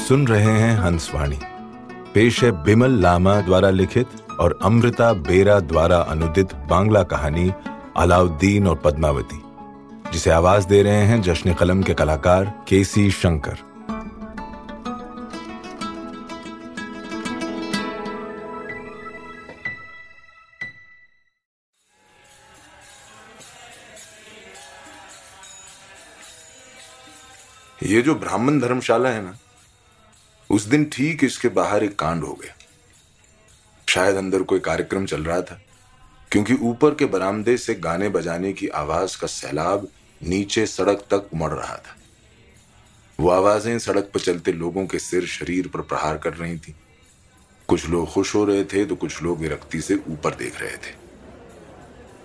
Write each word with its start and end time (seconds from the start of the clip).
सुन 0.00 0.26
रहे 0.26 0.52
हैं 0.52 0.76
हंसवाणी। 0.78 1.38
पेश 2.14 2.42
है 2.44 2.50
बिमल 2.64 2.92
लामा 3.00 3.40
द्वारा 3.40 3.70
लिखित 3.70 4.08
और 4.40 4.58
अमृता 4.62 5.12
बेरा 5.28 5.58
द्वारा 5.62 5.98
अनुदित 6.10 6.54
बांग्ला 6.70 7.02
कहानी 7.02 7.52
अलाउद्दीन 7.96 8.66
और 8.68 8.80
पद्मावती, 8.84 9.40
जिसे 10.12 10.30
आवाज़ 10.30 10.66
दे 10.66 10.82
रहे 10.82 11.04
हैं 11.06 11.20
जश्न 11.22 11.54
कलम 11.54 11.82
के 11.82 11.94
कलाकार 11.94 12.52
केसी 12.68 13.10
शंकर। 13.10 13.68
ये 27.82 28.02
जो 28.02 28.14
ब्राह्मण 28.14 28.58
धर्मशाला 28.60 29.08
है 29.08 29.22
ना 29.22 29.32
उस 30.50 30.64
दिन 30.64 30.84
ठीक 30.92 31.24
इसके 31.24 31.48
बाहर 31.50 31.84
एक 31.84 31.98
कांड 31.98 32.24
हो 32.24 32.32
गया। 32.34 32.54
शायद 33.88 34.16
अंदर 34.16 34.42
कोई 34.42 34.60
कार्यक्रम 34.60 35.06
चल 35.06 35.24
रहा 35.24 35.40
था, 35.42 35.60
क्योंकि 36.32 36.54
ऊपर 36.54 36.94
के 36.94 37.04
बरामदे 37.06 37.56
से 37.56 37.74
गाने 37.76 38.08
बजाने 38.08 38.52
की 38.52 38.68
आवाज़ 38.68 39.18
का 39.20 39.26
सैलाब 39.26 39.88
नीचे 40.20 40.66
सड़क 40.66 41.04
तक 41.10 41.28
उमड़ 41.32 41.50
रहा 41.50 41.76
था। 41.76 41.96
वो 43.18 43.30
आवाज़ें 43.30 43.78
सड़क 43.78 44.10
पर 44.14 44.20
चलते 44.20 44.52
लोगों 44.52 44.86
के 44.86 44.98
सिर 44.98 45.26
शरीर 45.28 45.68
पर 45.68 45.80
प्रहार 45.80 46.18
कर 46.18 46.34
रही 46.34 46.58
थी। 46.58 46.74
कुछ 47.68 47.88
लोग 47.88 48.12
खुश 48.12 48.34
हो 48.34 48.44
रहे 48.44 48.64
थे 48.64 48.84
तो 48.84 48.96
कुछ 48.96 49.22
लोग 49.22 49.38
विरक्ति 49.38 49.80
से 49.80 49.94
ऊपर 50.08 50.34
देख 50.34 50.60
रहे 50.60 50.76
थे। 50.76 50.94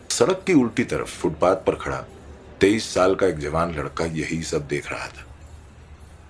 सड़क 0.09 0.44
की 0.47 0.53
उल्टी 0.53 0.83
तरफ़ 0.83 1.09
फुटपाथ 1.11 1.55
पर 1.55 1.75
खड़ा, 1.75 1.97
तेईस 2.61 2.94
साल 2.94 3.16
का 3.16 3.27
एक 3.27 3.39
जवान 3.39 3.75
लड़का 3.75 4.05
यही 4.05 4.42
सब 4.44 4.67
देख 4.67 4.92
रहा 4.92 5.08
था। 5.08 5.25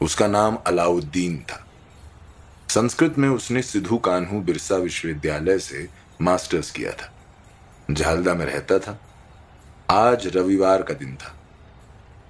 उसका 0.02 0.28
नाम 0.28 0.56
अलाउद्दीन 0.58 1.38
था। 1.42 1.65
संस्कृत 2.70 3.18
में 3.18 3.30
उसने 3.30 3.62
सिद्धू 3.62 3.98
कान्हू 3.98 4.42
बिरसा 4.42 4.76
विश्वविद्यालय 4.76 5.60
से 5.60 5.90
मास्टर्स 6.22 6.72
किया 6.72 6.92
था। 6.92 7.12
झालदा 7.92 8.34
में 8.34 8.46
रहता 8.46 8.80
था। 8.80 9.00
आज 9.92 10.28
रविवार 10.38 10.84
का 10.84 10.94
दिन 10.94 11.16
था। 11.16 11.36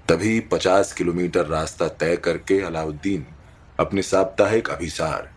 तभी 0.09 0.39
पचास 0.39 0.93
किलोमीटर 0.93 1.45
रास्ता 1.45 1.87
तय 1.87 2.17
करके 2.17 2.59
अलाउद्दीन 2.61 3.25
अपने 3.79 4.01
साप्ताहिक 4.01 4.69
अभिसार 4.69 5.33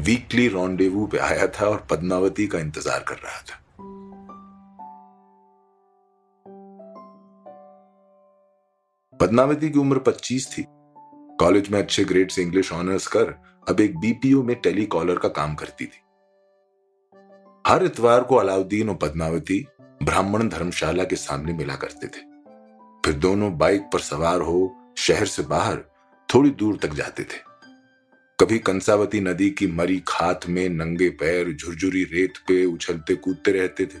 वीकली 0.00 0.48
रॉन्डेवू 0.48 1.06
पे 1.06 1.18
आया 1.18 1.46
था 1.46 1.66
और 1.66 1.86
पद्मावती 1.90 2.46
का 2.46 2.58
इंतज़ार 2.58 3.04
कर 3.08 3.14
रहा 3.14 3.40
था। 3.40 3.56
पद्मावती 9.20 9.70
की 9.70 9.78
उम्र 9.78 9.98
25 9.98 10.48
थी। 10.52 10.64
कॉलेज 11.40 11.68
में 11.68 11.78
अच्छे 11.78 12.04
ग्रेड 12.04 12.30
से 12.30 12.42
इंग्लिश 12.42 12.72
ऑनर्स 12.72 13.06
कर 13.06 13.49
अब 13.68 13.80
एक 13.80 13.98
बीपीओ 13.98 14.42
में 14.42 14.56
टेली 14.56 14.86
कॉलर 14.86 15.18
का 15.18 15.28
काम 15.28 15.54
करती 15.54 15.84
थी। 15.84 16.00
हर 17.66 17.84
इतवार 17.84 18.22
को 18.22 18.36
अलाउद्दीन 18.36 18.88
और 18.88 18.94
पद्मावती 18.94 19.66
ब्राह्मण 20.02 20.48
धर्मशाला 20.48 21.04
के 21.04 21.16
सामने 21.16 21.52
मिला 21.52 21.74
करते 21.74 22.06
थे। 22.06 22.20
फिर 23.04 23.14
दोनों 23.14 23.58
बाइक 23.58 23.82
पर 23.82 24.00
सवार 24.00 24.40
हो 24.40 24.76
शहर 24.96 25.26
से 25.26 25.42
बाहर 25.42 25.84
थोड़ी 26.34 26.50
दूर 26.50 26.76
तक 26.76 26.94
जाते 26.94 27.22
थे। 27.22 27.50
कभी 28.40 28.58
कंसावती 28.58 29.20
नदी 29.20 29.50
की 29.50 29.66
मरी 29.66 30.02
खात 30.08 30.48
में 30.48 30.68
नंगे 30.68 31.10
पैर 31.10 31.52
झुरझुरी 31.52 32.04
रेत 32.04 32.32
पे 32.48 32.64
उछलते 32.64 33.14
कूदते 33.14 33.52
रहते 33.52 33.86
थे। 33.86 33.98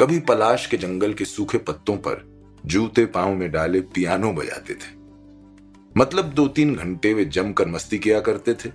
कभी 0.00 0.20
पलाश 0.20 0.66
के 0.66 0.76
जंगल 0.76 1.14
के 1.14 1.24
सूखे 1.24 1.58
पत्तों 1.58 1.96
पर 1.96 2.24
जूते 2.66 3.06
पाँव 3.06 3.34
में 3.34 3.50
डाले 3.52 3.80
पियानो 3.80 4.32
बजाते 4.32 4.74
थे। 4.74 5.01
मतलब 5.96 6.24
दो 6.24 6.48
तीन 6.48 6.74
घंटे 6.74 7.14
वे 7.14 7.24
जमकर 7.24 7.68
मस्ती 7.68 7.98
किया 7.98 8.20
करते 8.20 8.54
थे, 8.54 8.70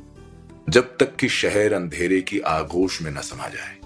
जब 0.69 0.97
तक 0.97 1.16
कि 1.16 1.29
शहर 1.29 1.73
अंधेरे 1.73 2.22
की 2.22 2.39
आगोश 2.39 3.01
में 3.01 3.11
न 3.11 3.22
समा 3.22 3.47
जाए। 3.47 3.78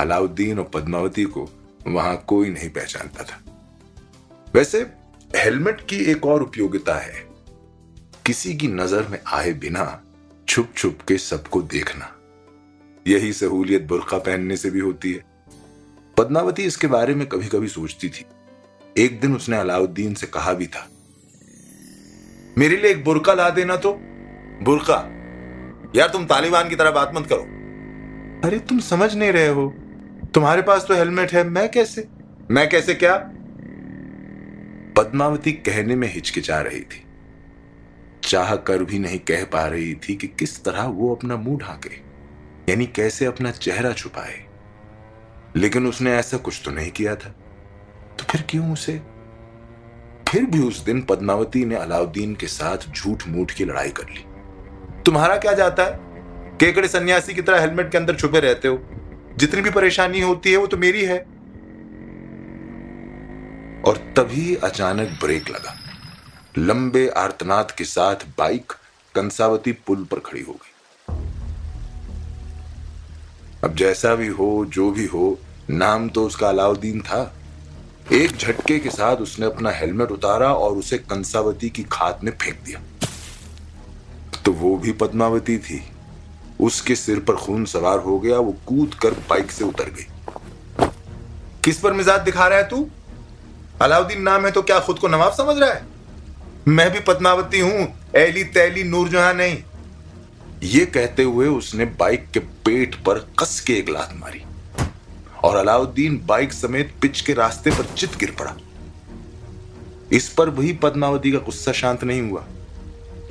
अलाउद्दीन 0.00 0.58
और 0.58 0.64
पद्मावती 0.64 1.24
को 1.24 1.48
वहाँ 1.86 2.24
कोई 2.26 2.50
नहीं 2.50 2.70
पहचानता 2.70 3.24
था। 3.24 3.42
वैसे, 4.54 4.86
हेलमेट 5.36 5.80
की 5.80 5.96
एक 5.96 6.26
और 6.26 6.42
उपयोगिता 6.42 6.94
है, 6.94 7.28
किसी 8.26 8.56
की 8.56 8.68
नज़र 8.68 9.08
में 9.08 9.18
आए 9.26 9.52
बिना 9.52 10.02
छुप 10.48 10.72
छुप 10.76 10.98
के 11.08 11.18
सबको 11.18 11.62
देखना। 11.62 12.14
यही 13.06 13.32
सहूलियत 13.32 13.82
बुरखा 13.82 14.18
पहनने 14.18 14.56
से 14.56 14.70
भी 14.70 14.80
होती 14.80 15.12
है। 15.12 15.24
पद्मावती 16.16 16.62
इसके 16.62 16.86
बारे 16.86 17.14
में 17.14 17.26
कभी 17.26 17.46
कभी 17.46 17.68
सोचती 17.68 18.08
थी। 18.08 18.24
एक 18.98 19.20
दिन 19.20 19.36
उसने 19.36 19.56
अलाउद्दीन 19.56 20.14
से 20.14 20.26
कहा 20.26 20.52
भी 20.52 20.66
था 20.66 20.88
मेरे 22.58 22.76
लिए 22.76 22.90
एक 22.90 23.04
बुरका 23.04 23.34
ला 23.34 23.50
देना 23.50 23.76
तो। 23.76 23.92
बुरका। 24.62 24.94
यार 25.96 26.08
तुम 26.08 26.24
तालिबान 26.24 26.68
की 26.68 26.76
तरह 26.76 26.90
बात 26.90 27.12
मत 27.14 27.26
करो। 27.26 27.42
अरे 28.48 28.58
तुम 28.58 28.78
समझ 28.78 29.14
नहीं 29.14 29.32
रहे 29.32 29.48
हो। 29.48 29.74
तुम्हारे 30.34 30.62
पास 30.62 30.84
तो 30.88 30.94
हेलमेट 30.94 31.32
है 31.32 31.44
मैं 31.44 31.70
कैसे? 31.70 32.08
मैं 32.50 32.68
कैसे 32.68 32.94
क्या? 32.94 33.16
पद्मावती 34.96 35.52
कहने 35.52 35.96
में 35.96 36.14
हिचकिचा 36.14 36.60
रही 36.60 36.80
थी। 36.80 37.04
चाह 38.22 38.56
कर 38.56 38.84
भी 38.84 38.98
नहीं 38.98 39.18
कह 39.18 39.44
पा 39.44 39.66
रही 39.66 39.94
थी 39.94 40.14
कि 40.14 40.26
किस 40.26 40.64
तरह 40.64 40.82
वो 40.82 41.14
अपना 41.14 41.36
मुँह 41.36 41.58
ढाके 41.58 41.94
यानी 42.72 42.86
कैसे 42.86 43.24
अपना 43.24 43.50
चेहरा 43.50 43.92
छुपाए। 43.92 44.46
लेकिन 45.56 45.86
उसने 45.86 46.12
ऐसा 46.12 46.36
कुछ 46.36 46.62
तो 46.64 46.70
नहीं 46.70 46.90
किया 46.90 47.16
था। 47.16 47.28
तो 48.18 48.24
फिर 48.24 48.44
क्यों 48.48 48.72
उसे 48.72 49.00
फिर 50.28 50.46
भी 50.46 50.58
उस 50.58 50.84
दिन 50.84 51.02
पद्मावती 51.02 51.64
ने 51.64 51.74
अलाउद्दीन 51.74 52.34
के 52.34 52.46
साथ 52.46 52.78
झूठ 52.96 53.28
मूठ 53.28 53.52
की 53.52 53.64
लड़ाई 53.64 53.88
कर 53.88 54.04
ली। 54.04 54.24
तुम्हारा 55.02 55.36
क्या 55.36 55.52
जाता 55.52 55.82
है? 55.82 55.98
केकड़े 56.60 56.88
सन्यासी 56.88 57.34
की 57.34 57.42
तरह 57.42 57.60
हेलमेट 57.60 57.90
के 57.90 57.98
अंदर 57.98 58.14
छुपे 58.14 58.40
रहते 58.40 58.68
हो। 58.68 58.84
जितनी 59.38 59.60
भी 59.60 59.70
परेशानी 59.70 60.20
होती 60.20 60.50
है, 60.50 60.56
वो 60.56 60.66
तो 60.66 60.76
मेरी 60.76 61.04
है। 61.04 61.18
और 63.82 63.96
तभी 64.16 64.54
अचानक 64.54 65.08
ब्रेक 65.08 65.48
लगा। 65.48 65.78
लंबे 66.58 67.08
आर्तनाद 67.08 67.70
के 67.70 67.84
साथ 67.84 68.16
बाइक 68.38 68.72
कंसावती 69.14 69.72
पुल 69.72 70.04
पर 70.04 70.18
खड़ी 70.18 70.42
हो 70.42 70.52
गई। 70.52 70.74
अब 73.64 73.74
जैसा 73.74 74.14
भी 74.14 74.26
हो, 74.26 74.66
जो 74.68 74.90
भी 74.90 75.06
हो, 75.06 75.38
नाम 75.70 76.08
तो 76.08 76.24
उसका 76.24 76.48
अलाउद्दीन 76.48 77.00
था। 77.00 77.34
एक 78.12 78.36
झटके 78.36 78.78
के 78.78 78.90
साथ 78.90 79.16
उसने 79.16 79.46
अपना 79.46 79.70
हेलमेट 79.70 80.10
उतारा 80.10 80.52
और 80.52 80.76
उसे 80.76 80.98
कंसावती 80.98 81.68
की 81.70 81.82
खात 81.82 82.20
में 82.24 82.32
फेंक 82.32 82.60
दिया। 82.64 82.80
तो 84.44 84.52
वो 84.52 84.76
भी 84.76 84.92
पद्मावती 84.92 85.58
थी। 85.58 85.80
उसके 86.60 86.94
सिर 86.94 87.20
पर 87.20 87.36
खून 87.36 87.64
सवार 87.64 87.98
हो 87.98 88.18
गया, 88.18 88.38
वो 88.38 88.56
कूद 88.66 88.94
कर 88.94 89.10
बाइक 89.10 89.50
से 89.50 89.64
उतर 89.64 89.90
गई। 89.90 90.06
किस 91.64 91.80
पर 91.80 91.92
मिजाज 91.92 92.20
दिखा 92.20 92.48
रहा 92.48 92.58
है 92.58 92.68
तू? 92.68 92.88
अलाउद्दीन 93.82 94.22
नाम 94.22 94.46
है 94.46 94.50
तो 94.50 94.62
क्या 94.62 94.80
खुद 94.80 94.98
को 94.98 95.08
नवाब 95.08 95.32
समझ 95.32 95.56
रहा 95.58 95.70
है? 95.70 95.86
मैं 96.68 96.90
भी 96.90 97.00
पद्मावती 97.00 97.60
हूँ 97.60 97.88
एली 98.16 98.44
तैली 98.44 98.84
नूर 98.84 99.08
जहाँ 99.08 99.34
नहीं। 99.34 99.62
ये 100.62 100.86
कहते 100.86 101.22
हुए 101.22 101.46
उसने 101.46 101.84
बाइक 101.84 102.30
के 102.30 102.40
पेट 102.40 102.94
पर 102.94 103.26
कस 103.38 103.60
के 103.60 103.72
एक 103.72 103.88
लात 103.88 104.14
मारी। 104.16 104.42
और 105.44 105.56
अलाउद्दीन 105.56 106.22
बाइक 106.26 106.52
समेत 106.52 106.94
पिच 107.02 107.20
के 107.20 107.32
रास्ते 107.32 107.70
पर 107.70 107.84
चित 107.84 108.16
गिर 108.16 108.36
पड़ा। 108.38 108.56
इस 110.12 110.28
पर 110.28 110.50
भी 110.50 110.72
पद्मावती 110.72 111.32
का 111.32 111.38
गुस्सा 111.38 111.72
शांत 111.72 112.04
नहीं 112.04 112.30
हुआ। 112.30 112.44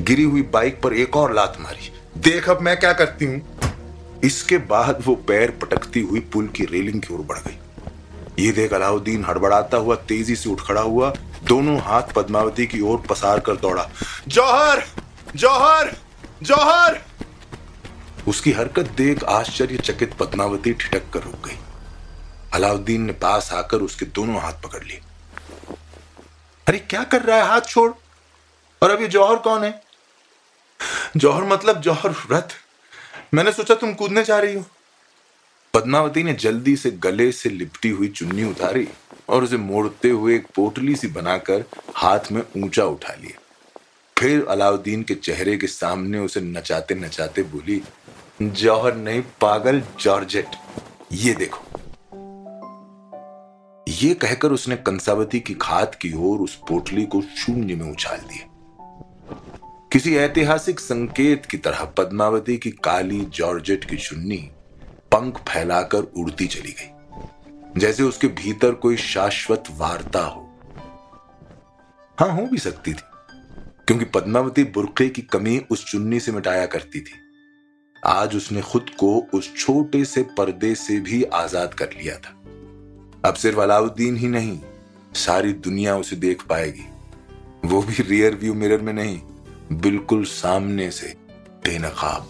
गिरी 0.02 0.24
हुई 0.24 0.42
बाइक 0.42 0.82
पर 0.82 0.94
एक 0.94 1.16
और 1.16 1.34
लात 1.34 1.58
मारी। 1.60 1.92
देख 2.18 2.50
अब 2.50 2.62
मैं 2.62 2.80
क्या 2.80 2.94
करती 2.94 3.26
हूँ? 3.26 3.60
इसके 4.24 4.58
बाद 4.58 5.04
वो 5.06 5.16
पैर 5.16 5.52
पटकती 5.52 6.02
हुई 6.02 6.20
पुल 6.20 6.48
की 6.48 6.66
रेलिंग 6.66 7.02
की 7.02 7.14
ओर 7.14 7.20
बढ़ 7.20 7.38
गई। 7.38 7.58
ये 8.46 8.52
देख 8.52 8.74
अलाउद्दीन 8.74 9.26
हड़बड़ाता 9.26 9.78
हुआ 9.78 9.96
तेज़ी 9.96 10.36
से 10.36 10.50
उठ 10.50 10.62
खड़ा 10.62 10.82
हुआ, 10.82 11.14
दोनों 11.44 11.80
हाथ 11.80 12.02
पद्मावती 12.02 12.68
की 12.68 12.80
ओर 12.80 12.98
पसार 13.10 13.40
कर 13.40 13.56
दौड़ा। 13.56 13.90
जौहर! 14.28 14.84
जौहर! 15.36 15.98
जौहर! 16.44 17.02
उसकी 18.28 18.52
हरकत 18.52 18.86
देख 18.98 19.24
आश्चर्यचकित 19.24 20.14
पद्मावती 20.14 20.74
ठिठक 20.74 21.04
कर 21.14 21.20
रुक 21.20 21.48
गई। 21.48 21.58
अलाउद्दीन 22.54 23.02
ने 23.02 23.14
पास 23.14 23.54
आकर 23.54 23.78
उसके 23.78 24.06
दोनों 24.06 24.42
हाथ 24.42 24.54
पकड़ 24.54 24.84
लिए। 24.84 25.02
अरे, 26.68 26.80
क्या 26.80 27.04
कर 27.04 27.22
रहा 27.22 27.38
है? 27.38 27.48
हाथ 27.48 27.62
छोड़। 27.62 27.92
और 28.84 28.92
अब 28.92 29.02
ये 29.02 29.08
जौहर 29.08 29.36
कौन 29.36 29.64
है? 29.64 29.84
जौहर 31.18 31.44
मतलब 31.44 31.82
जौहर 31.82 32.10
व्रत। 32.10 32.50
मैंने 33.34 33.52
सोचा 33.52 33.76
तुम 33.76 33.94
कूदने 33.94 34.24
जा 34.24 34.40
रही 34.40 34.56
हो। 34.56 34.66
पद्मावती 35.74 36.24
ने 36.24 36.34
जल्दी 36.34 36.76
से 36.76 36.92
गले 36.92 37.32
से 37.32 37.50
लिपटी 37.50 37.90
हुई 37.90 38.08
चुन्नी 38.08 38.44
उतारी 38.44 38.90
और 39.30 39.44
उसे 39.44 39.58
मोड़ते 39.58 40.10
हुए 40.10 40.36
एक 40.36 40.48
पोटली 40.56 40.96
सी 40.96 41.08
बनाकर 41.08 41.66
हाथ 41.96 42.20
में 42.32 42.44
ऊँचा 42.58 42.86
उठा 42.86 43.14
लिया। 43.14 43.42
फिर 44.20 44.46
अलाउद्दीन 44.50 45.04
के 45.04 45.16
चेहरे 45.16 45.58
के 45.58 45.68
सामने 45.68 46.20
उसे 46.20 46.42
नचाते 46.42 46.96
नचाते 46.96 47.44
बोली, 47.44 47.82
जौहर 48.42 48.96
नहीं, 48.96 49.22
पागल 49.22 49.84
जॉर्जेट, 50.00 50.48
ये 51.12 51.34
देखो। 51.34 51.67
ये 53.98 54.14
कहकर 54.14 54.52
उसने 54.52 54.76
कंसावती 54.78 55.40
की 55.40 55.54
खात 55.54 55.96
की 55.96 56.12
ओर 56.14 56.40
उस 56.40 56.56
पोटली 56.70 57.06
को 57.06 57.22
शून्य 57.22 57.76
में 57.76 57.90
उछाल 57.92 58.20
दिया। 58.20 58.46
किसी 59.94 60.16
ऐतिहासिक 60.16 60.80
संकेत 60.80 61.46
की 61.46 61.58
तरह 61.58 61.84
पद्मावती 61.98 62.58
की 62.58 62.72
काली 62.84 63.20
जॉर्जेट 63.34 63.86
की 63.86 63.98
चुन्नी 63.98 64.38
पंख 65.12 65.38
फैलाकर 65.50 66.12
उड़ती 66.18 66.48
चली 66.48 66.72
गई। 66.72 67.80
जैसे 67.80 68.04
उसके 68.04 68.28
भीतर 68.28 68.72
कोई 68.76 68.98
शाश्वत 68.98 69.64
वार्ता 69.72 70.22
हो। 70.22 70.42
हाँ, 72.18 72.30
हो 72.30 72.46
भी 72.46 72.58
सकती 72.58 72.94
थी, 72.94 73.04
क्योंकि 73.88 74.06
पद्मावती 74.06 74.64
बुरके 74.66 75.10
की 75.10 75.22
कमी 75.24 75.60
उस 75.72 75.86
चुन्नी 75.86 76.20
से 76.20 76.32
मिटाया 76.32 76.66
करती 76.66 77.00
थी। 77.00 77.20
आज 78.04 78.36
उसने 78.36 78.62
खुद 78.62 78.90
को 79.00 79.18
उस 79.34 79.56
छोटे 79.58 80.06
से 80.06 80.24
पर्दे 80.38 80.76
से 80.76 81.00
भी 81.00 81.24
आज़ाद 81.24 81.74
कर 81.74 81.90
लिया 81.94 82.18
था। 82.18 82.37
अब 83.26 83.34
सिर्फ़ 83.34 83.60
अलाउद्दीन 83.60 84.18
ही 84.18 84.28
नहीं, 84.28 84.60
सारी 85.14 85.54
दुनिया 85.54 85.98
उसे 85.98 86.16
देख 86.16 86.44
पाएगी। 86.44 86.86
वो 87.66 87.82
भी 87.82 88.04
रियर 88.04 88.36
व्यू 88.36 88.54
मिरर 88.54 88.82
में 88.82 88.94
नहीं, 88.94 89.22
बिल्कुल 89.72 90.26
सामने 90.26 90.92
से 90.92 91.18
बेनकाब। 91.64 92.30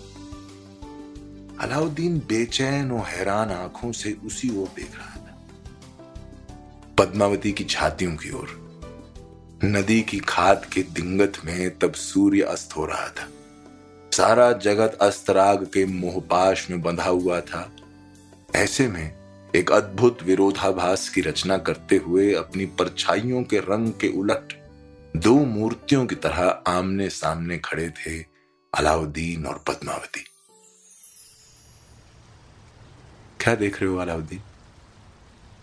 अलाउद्दीन 1.61 2.19
बेचैन 2.19 2.91
और 2.91 3.05
हैरान 3.05 3.49
आँखों 3.49 3.91
से 3.91 4.17
उसी 4.25 4.61
ओर 4.61 4.67
देख 4.75 4.95
रहा 4.95 5.15
था। 5.15 5.47
पद्मावती 6.97 7.51
की 7.51 7.63
छातियों 7.63 8.15
की 8.15 8.31
ओर, 8.31 8.67
नदी 9.65 10.01
की 10.01 10.19
खाद 10.19 10.65
के 10.65 10.83
दिंगत 10.83 11.33
में 11.45 11.79
तब 11.79 11.93
सूर्य 11.93 12.41
अस्त 12.41 12.77
हो 12.77 12.85
रहा 12.85 13.07
था। 13.07 13.29
सारा 14.13 14.51
जगत 14.51 14.97
अस्तराग 15.01 15.65
के 15.65 15.85
मोहपाश 15.85 16.69
में 16.69 16.81
बंधा 16.81 17.09
हुआ 17.09 17.41
था। 17.41 17.71
ऐसे 18.55 18.87
में 18.87 19.16
एक 19.57 19.71
अद्भुत 19.71 20.21
विरोधाभास 20.23 21.07
की 21.09 21.21
रचना 21.21 21.57
करते 21.57 21.97
हुए 21.97 22.33
अपनी 22.33 22.65
परछाइयों 22.65 23.43
के 23.43 23.59
रंग 23.59 23.91
के 23.93 24.07
उलट 24.07 24.53
दो 25.17 25.33
मूर्तियों 25.45 26.05
की 26.05 26.15
तरह 26.15 26.41
आमने 26.67 27.09
सामने 27.09 27.57
खड़े 27.57 27.89
थे 27.89 28.19
अलाउद्दीन 28.73 29.45
और 29.45 29.63
पद्मावती। 29.67 30.23
क्या 33.39 33.55
देख 33.55 33.81
रहे 33.81 33.89
हो 33.89 33.97
अलाउद्दीन? 33.97 34.41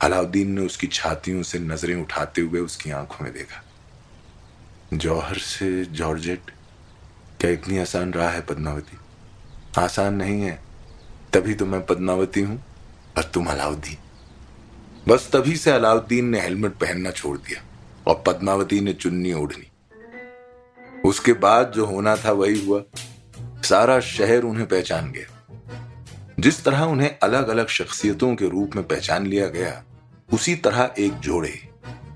अलाउद्दीन 0.01 0.51
ने 0.51 0.67
उसकी 0.67 0.87
छातियों 0.87 1.43
से 1.43 1.59
नज़रें 1.59 1.95
उठाते 1.95 2.41
हुए 2.41 2.61
उसकी 2.61 2.91
आँखों 2.91 3.25
में 3.25 3.33
देखा। 3.35 3.65
जौहर 4.95 5.39
से 5.39 5.85
जॉर्जेट, 5.85 6.51
क्या 7.41 7.51
इतनी 7.51 7.79
आसान 7.79 8.13
रहा 8.13 8.31
है 8.31 8.41
पद्मावती? 8.41 8.99
आसान 9.79 10.15
नहीं 10.15 10.43
है, 10.43 10.63
तभी 11.33 11.55
तो 11.55 11.67
मैं 11.67 11.87
पद्मावती 11.87 12.41
हूँ। 12.41 12.63
और 13.17 13.25
तुम 13.25 13.47
अलाउद्दीन। 13.47 13.97
बस 15.09 15.31
तभी 15.33 15.57
से 15.57 15.71
अलाउद्दीन 15.71 16.29
ने 16.29 16.41
हेलमेट 16.41 16.73
पहनना 16.73 17.11
छोड़ 17.11 17.39
दिया 17.39 17.63
और 18.07 18.23
पद्मावती 18.27 18.81
ने 18.81 18.93
चुन्नी 18.93 19.33
ओढ़नी। 19.33 19.71
उसके 21.09 21.33
बाद 21.33 21.73
जो 21.73 21.87
होना 21.87 22.17
था 22.17 22.33
वही 22.33 22.67
हुआ। 22.67 22.83
सारा 23.41 24.01
शहर 24.01 24.43
उन्हें 24.43 24.67
पहचान 24.67 25.13
गया। 25.13 25.31
जिस 26.41 26.65
तरह 26.65 26.81
उन्हें 26.81 27.19
अलग 27.23 27.49
अलग 27.49 27.67
शख्सियतों 27.67 28.35
के 28.35 28.49
रूप 28.49 28.77
में 28.77 28.89
पहचान 28.89 29.27
लिया 29.27 29.47
गया, 29.47 29.85
उसी 30.33 30.57
तरह 30.57 30.95
एक 30.99 31.13
जोड़े, 31.13 31.69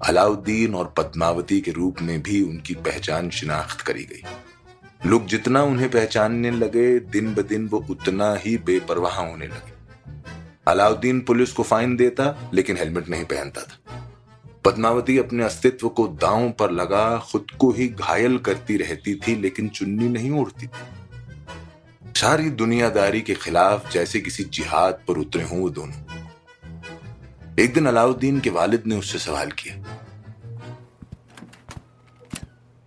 अलाउद्दीन 0.05 0.75
और 0.75 0.95
पद्मावती 0.97 1.61
के 1.61 1.71
रूप 1.71 1.97
में 2.03 2.23
भी 2.23 2.43
उनकी 2.43 2.75
पहचान 2.75 3.31
शिनाख्त 3.31 3.81
करी 3.81 4.05
गई। 4.05 4.23
लोग 5.09 5.27
जितना 5.27 5.62
उन्हें 5.62 5.91
पहचानने 5.91 6.50
लगे, 6.50 7.00
दिन 7.00 7.35
ब 7.35 7.43
दिन 7.43 7.69
वो 7.69 7.87
उतना 7.91 8.35
ही 8.35 8.56
बेपरवाह 8.56 9.21
होने 9.21 9.47
लगे। 9.47 9.77
अलाउद्दीन 10.69 11.20
पुलिस 11.20 11.53
को 11.53 11.62
फाइन 11.62 11.97
देता, 11.97 12.50
लेकिन 12.55 12.76
हेलमेट 12.76 13.09
नहीं 13.09 13.25
पहनता 13.25 13.61
था। 13.61 14.11
पद्मावती 14.65 15.19
अपने 15.19 15.44
अस्तित्व 15.44 15.88
को 15.88 16.09
दांव 16.09 16.50
पर 16.50 16.70
लगा, 16.70 17.19
खुद 17.19 17.47
को 17.59 17.70
ही 17.73 17.88
घायल 17.88 18.38
करती 18.38 18.76
रहती 18.76 19.15
थी, 19.15 19.35
लेकिन 19.35 19.69
चुन्नी 19.69 20.09
नहीं 20.09 20.31
उड़ती 20.31 20.67
थी। 20.67 20.99
सारी 22.20 22.50
दुनियादारी 22.50 23.20
के 23.20 23.35
खिलाफ 23.35 23.93
जैसे 23.93 24.20
किसी 24.20 24.44
जिहाद 24.44 24.94
पर 25.09 25.19
उतरे 25.19 25.43
हों 25.43 25.61
वो 25.61 25.70
दोनों। 25.70 26.29
एक 27.61 27.75
दिन 27.75 27.87
अलाउद्दीन 27.87 28.41
के 28.41 28.50
वालिद 28.50 28.82
ने 28.87 28.97
उससे 28.97 29.19
सवाल 29.19 29.50
किया। 29.50 29.76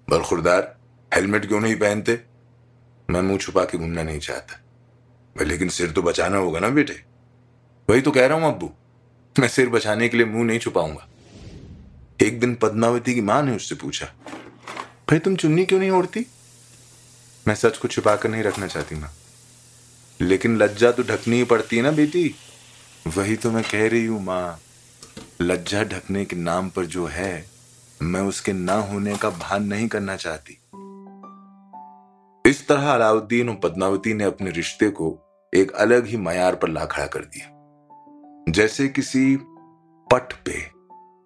बलखुरदार 0.10 0.78
हेलमेट 1.14 1.46
क्यों 1.46 1.60
नहीं 1.60 1.76
पहनते? 1.76 2.22
मैं 3.10 3.22
मुँह 3.22 3.38
छुपा 3.38 3.64
के 3.64 3.78
घूमना 3.78 4.04
नहीं 4.04 4.20
चाहता। 4.20 4.62
लेकिन 5.44 5.70
सिर 5.70 5.92
तो 5.92 6.02
बचाना 6.02 6.38
होगा 6.38 6.60
ना, 6.60 6.70
बेटे? 6.70 7.11
वही 7.88 8.02
तो 8.02 8.12
कह 8.12 8.28
रहा 8.28 8.38
हूँ, 8.38 8.48
अब्बू। 8.48 8.72
मैं 9.36 9.48
सिर 9.48 9.70
बचाने 9.70 10.08
के 10.10 10.18
लिए 10.18 10.26
मुँह 10.26 10.44
नहीं 10.44 10.60
छुपाऊँगा। 10.60 11.08
एक 12.20 12.40
दिन 12.40 12.56
पद्मावती 12.56 13.14
की 13.16 13.22
माँ 13.22 13.42
ने 13.44 13.56
उससे 13.56 13.76
पूछा, 13.76 14.06
भाई 15.10 15.20
तुम 15.20 15.36
चुन्नी 15.36 15.66
क्यों 15.66 15.80
नहीं 15.80 15.92
ओढ़ती? 15.92 16.26
मैं 17.46 17.56
सच 17.56 17.78
को 17.78 17.88
छुपा 17.88 18.16
कर 18.16 18.30
नहीं 18.30 18.44
रखना 18.44 18.68
चाहती 18.68 18.96
माँ। 18.96 19.12
लेकिन 20.20 20.58
लज्जा 20.58 20.92
तो 20.92 21.04
ढकनी 21.04 21.36
ही 21.36 21.44
पड़ती 21.44 21.78
है 21.78 21.84
ना, 21.84 21.92
बेटी। 21.92 22.36
वही 23.08 23.36
तो 23.36 23.52
मैं 23.52 23.64
कह 23.64 23.88
रही 23.90 24.06
हूँ 24.06 24.24
माँ, 24.24 24.60
लज्जा 25.42 25.84
ढकने 25.84 26.26
के 26.26 26.36
नाम 26.36 26.70
पर 26.70 26.86
जो 26.88 27.06
है, 27.08 27.46
मैं 28.00 28.22
उसके 28.22 28.54
ना 28.54 28.74
होने 28.84 29.16
का 29.18 29.30
भान 29.30 29.64
नहीं 29.64 29.88
करना 29.88 30.16
चाहती। 30.16 30.58
इस 32.46 32.68
तरह 32.68 32.90
अलाउद्दीन 32.90 33.50
और 33.50 33.56
पद्मावती 33.64 34.14
ने 34.14 34.24
अपने 34.24 34.52
रिश्ते 34.52 34.90
को 34.92 35.18
एक 35.54 35.72
अलग 35.78 36.06
ही 36.06 36.18
मैार 36.18 36.56
पर 36.56 36.70
ला 36.70 36.86
खड़ा 36.86 37.06
कर 37.08 37.26
दिया। 37.26 37.51
जैसे 38.50 38.88
किसी 38.88 39.36
पट 40.12 40.34
पे 40.34 40.72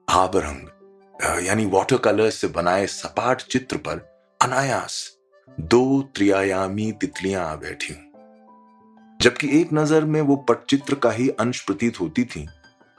आबरंग 0.09 1.45
यानी 1.45 1.65
वाटर 1.65 1.97
कलर 1.97 2.29
से 2.29 2.47
बनाए 2.47 2.88
सपाट 2.88 3.41
चित्र 3.41 3.77
पर 3.77 4.00
अनायास 4.41 5.17
दो 5.59 6.01
त्रियायामी 6.15 6.91
तितलियाँ 6.91 7.45
आ 7.45 7.56
बैठी 7.56 7.94
हूँ। 7.94 9.17
जबकि 9.21 9.62
एक 9.62 9.69
नज़र 9.74 10.05
में 10.05 10.22
वो 10.22 10.36
पटचित्र 10.36 10.95
का 10.95 11.12
ही 11.12 11.29
अंश 11.29 11.62
प्रतीत 11.62 12.00
होती 12.00 12.24
थी, 12.24 12.48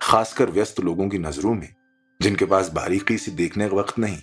खासकर 0.02 0.50
व्यस्त 0.50 0.80
लोगों 0.80 1.08
की 1.08 1.18
नज़रों 1.18 1.54
में, 1.54 1.74
जिनके 2.20 2.44
पास 2.44 2.68
बारीकी 2.68 3.18
से 3.18 3.30
देखने 3.30 3.68
का 3.68 3.76
वक्त 3.76 3.98
नहीं। 3.98 4.18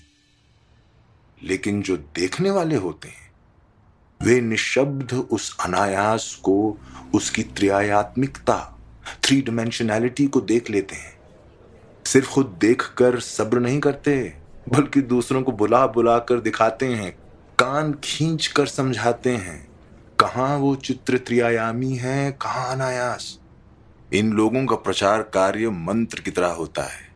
लेकिन 1.44 1.82
जो 1.82 1.98
देखने 1.98 2.52
वाले 2.52 2.76
होते 2.76 3.08
हैं, 3.08 3.32
वे 4.22 4.42
निशब्द 4.42 5.14
उस 5.32 5.58
अनायास 5.60 6.42
को, 6.44 6.78
उसकी 7.16 7.44
त्रियात्मिकता 7.44 8.73
थ्री 9.24 9.42
डिमेंशनैलिटी 9.42 10.28
को 10.28 10.42
देख 10.42 10.70
लेते 10.70 10.96
हैं। 10.96 11.14
सिर्फ़ 12.06 12.30
खुद 12.30 12.58
देख 12.62 12.82
कर 12.98 13.20
सब्र 13.20 13.60
नहीं 13.60 13.80
करते, 13.80 14.34
बल्कि 14.70 15.02
दूसरों 15.02 15.44
को 15.44 15.52
बुला 15.52 15.88
बुला 15.88 16.20
कर 16.20 16.40
दिखाते 16.40 16.86
हैं, 16.86 17.12
कान 17.60 17.94
खींच 18.04 18.48
कर 18.48 18.68
समझाते 18.68 19.30
हैं, 19.30 19.68
कहा 20.20 20.56
वो 20.56 20.76
चित्र 20.76 21.18
त्रियायामी 21.18 21.96
है, 21.96 22.32
कहा 22.32 22.64
अनायास। 22.64 23.40
इन 24.14 24.34
लोगों 24.34 24.66
का 24.66 24.76
प्रचार 24.76 25.22
कार्य 25.22 25.70
मंत्र 25.70 26.20
की 26.20 26.32
तरह 26.32 26.48
होता 26.48 26.84
है। 26.84 27.14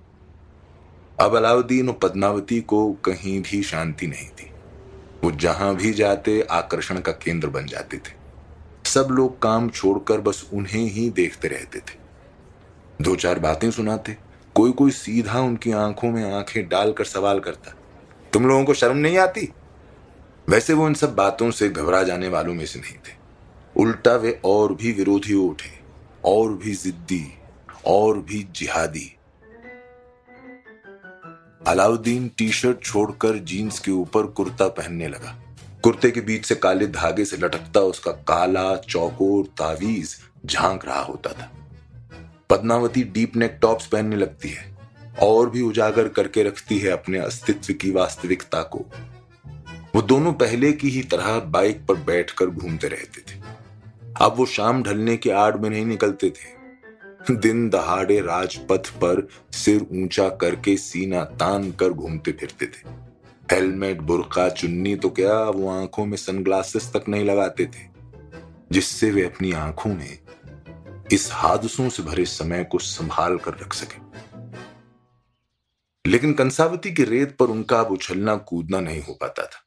अब 1.20 1.36
अलाउद्दीन 1.36 1.90
और 1.90 2.00
पद्मावती 2.04 2.62
को 2.62 2.94
कहीं 2.94 3.42
भी 3.42 3.64
शांति 3.64 4.08
नहीं 4.08 4.28
थी। 4.28 4.52
वो 5.24 5.32
जहाँ 5.32 5.76
भी 5.76 5.94
जाते, 5.94 6.48
आकर्षण 6.52 7.00
का 7.00 7.12
केंद्र 7.12 7.48
बन 7.48 7.66
जाते 7.66 7.98
थे। 7.98 8.17
सब 8.88 9.08
लोग 9.12 9.42
काम 9.42 9.70
छोड़कर 9.70 10.22
बस 10.22 10.46
उन्हें 10.54 10.84
ही 10.84 11.10
देखते 11.10 11.48
रहते 11.48 11.80
थे। 11.80 12.06
दो 13.02 13.16
चार 13.16 13.40
बातें 13.40 13.70
सुनाते 13.72 14.18
कोई 14.56 14.72
कोई 14.72 14.92
सीधा 14.92 15.40
उनकी 15.40 15.72
आँखों 15.72 16.12
में 16.12 16.24
आँखें 16.34 16.68
डालकर 16.70 17.06
सवाल 17.06 17.40
करता, 17.40 17.76
तुम 18.34 18.48
लोगों 18.48 18.64
को 18.66 18.74
शर्म 18.74 18.98
नहीं 18.98 19.18
आती? 19.18 19.50
वैसे 20.48 20.74
वो 20.74 20.88
इन 20.88 20.94
सब 20.94 21.16
बातों 21.16 21.52
से 21.52 21.70
घबरा 21.70 22.04
जाने 22.04 22.28
वालों 22.28 22.54
में 22.54 22.66
से 22.66 22.80
नहीं 22.80 22.96
थे। 22.98 23.16
उल्टा 23.76 24.16
वे 24.16 24.40
और 24.46 24.74
भी 24.74 24.92
विरोधी 24.92 25.34
उठे, 25.34 25.72
और 26.26 26.54
भी 26.54 26.74
जिद्दी, 26.74 27.26
और 27.86 28.20
भी 28.20 28.48
जिहादी। 28.52 29.12
अलाउद्दीन 31.68 32.28
टी 32.38 32.50
शर्ट 32.52 32.84
छोड़कर 32.84 33.38
जीन्स 33.38 33.80
के 33.80 33.92
ऊपर 33.92 34.28
कुर्ता 34.28 34.68
पहनने 34.68 35.08
लगा। 35.08 35.36
कुर्ते 35.84 36.12
के 36.12 36.22
बीच 36.22 36.46
से 36.46 36.56
काले 36.56 36.88
धागे 36.88 37.26
से 37.26 37.38
लटकता 37.38 37.80
उसका 37.80 38.12
काला 38.12 38.76
चौकोर 38.76 39.46
तावीज 39.46 40.16
झाँक 40.46 40.86
रहा 40.86 41.02
होता 41.02 41.30
था। 41.30 41.52
पद्मावती 42.50 43.04
डीप 43.04 43.36
नेक 43.36 43.58
टॉप्स 43.62 43.88
पहनने 43.88 44.16
लगती 44.16 44.50
है 44.50 44.78
और 45.22 45.50
भी 45.50 45.62
उजागर 45.62 46.08
करके 46.08 46.44
रखती 46.44 46.80
है 46.80 46.90
अपने 46.90 47.20
अस्तित्व 47.20 47.74
की 47.74 47.92
वास्तविकता 47.92 48.62
को। 48.64 48.86
वो 49.96 50.02
दोनों 50.02 50.34
पहले 50.34 50.72
की 50.72 50.90
ही 50.90 51.04
तरह 51.04 51.40
बाइक 51.40 51.86
पर 51.86 51.96
बैठकर 51.96 52.46
घूमते 52.46 52.88
रहते 52.88 53.22
थे। 53.22 53.42
अब 54.22 54.36
वो 54.38 54.46
शाम 54.46 54.84
ढलने 54.84 55.18
के 55.18 55.32
आड़ 55.32 55.58
में 55.58 55.70
नहीं 55.70 55.86
निकलते 55.86 56.30
थे। 56.30 56.56
दिन 57.32 57.70
दहाड़े 57.70 58.20
राजपथ 58.20 58.90
पर 58.90 59.28
सिर 59.52 59.88
ऊँचा 59.94 60.30
करके 60.30 60.78
सीना 60.78 61.24
तान 61.24 61.72
कर 61.72 61.90
घूमते 61.90 62.32
फिरते 62.32 62.66
थे। 62.66 63.07
हेलमेट, 63.52 64.02
बुरका, 64.02 64.50
चुन्नी 64.50 64.96
तो 64.96 65.10
क्या 65.10 65.44
वो 65.44 65.70
आँखों 65.70 66.06
में 66.06 66.18
सनग्लासेस 66.18 66.92
तक 66.96 67.10
नहीं 67.10 67.26
लगाते 67.26 67.66
थे, 67.66 67.88
जिससे 68.72 69.12
वे 69.12 69.26
अपनी 69.26 69.52
आँखों 69.52 69.94
में 69.94 70.20
इस 71.12 71.30
हादसों 71.32 71.90
से 71.90 72.04
भरे 72.04 72.26
समय 72.26 72.64
को 72.64 72.80
संभाल 72.80 73.38
कर 73.38 73.54
रख 73.54 73.74
सके। 73.74 74.08
लेकिन 76.10 76.34
कंसावती 76.34 76.94
की 76.94 77.04
रेत 77.04 77.38
पर 77.38 77.46
उनका 77.46 77.80
अब 77.80 77.92
उछलना, 77.92 78.36
कूदना 78.36 78.80
नहीं 78.80 79.04
हो 79.04 79.14
पाता 79.14 79.44
था। 79.44 79.66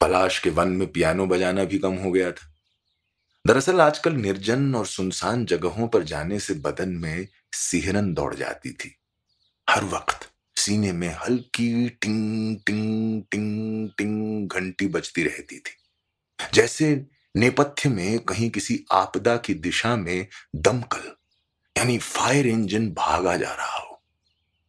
पलाश 0.00 0.38
के 0.38 0.50
वन 0.50 0.68
में 0.68 0.92
पियानो 0.92 1.26
बजाना 1.26 1.64
भी 1.64 1.78
कम 1.78 1.94
हो 1.94 2.12
गया 2.12 2.32
था। 2.32 2.54
दरअसल 3.46 3.80
आजकल 3.80 4.12
निर्जन 4.12 4.74
और 4.74 4.86
सुनसान 4.86 5.44
जगहों 5.44 5.88
पर 5.88 6.02
जाने 6.02 6.40
से 6.40 6.54
बदन 6.54 6.88
में 6.88 7.28
सिहरन 7.52 8.14
दौड़ 8.14 8.34
जाती 8.34 8.72
थी। 8.72 8.96
हर 9.70 9.84
वक्त। 9.84 10.30
सीने 10.60 10.92
में 10.92 11.08
हल्की 11.08 11.88
टिंग 11.88 12.56
टिंग 12.66 13.22
टिंग 13.30 13.90
टिंग 13.98 14.48
घंटी 14.48 14.86
बजती 14.86 15.22
रहती 15.22 15.58
थी। 15.58 15.76
जैसे 16.54 17.06
नेपथ्य 17.36 17.88
में 17.88 18.18
कहीं 18.18 18.50
किसी 18.50 18.84
आपदा 18.92 19.36
की 19.36 19.54
दिशा 19.54 19.96
में 19.96 20.26
दमकल, 20.56 21.12
यानी 21.78 21.98
फायर 21.98 22.46
इंजन 22.46 22.90
भागा 22.90 23.36
जा 23.36 23.52
रहा 23.52 23.78
हो। 23.78 24.02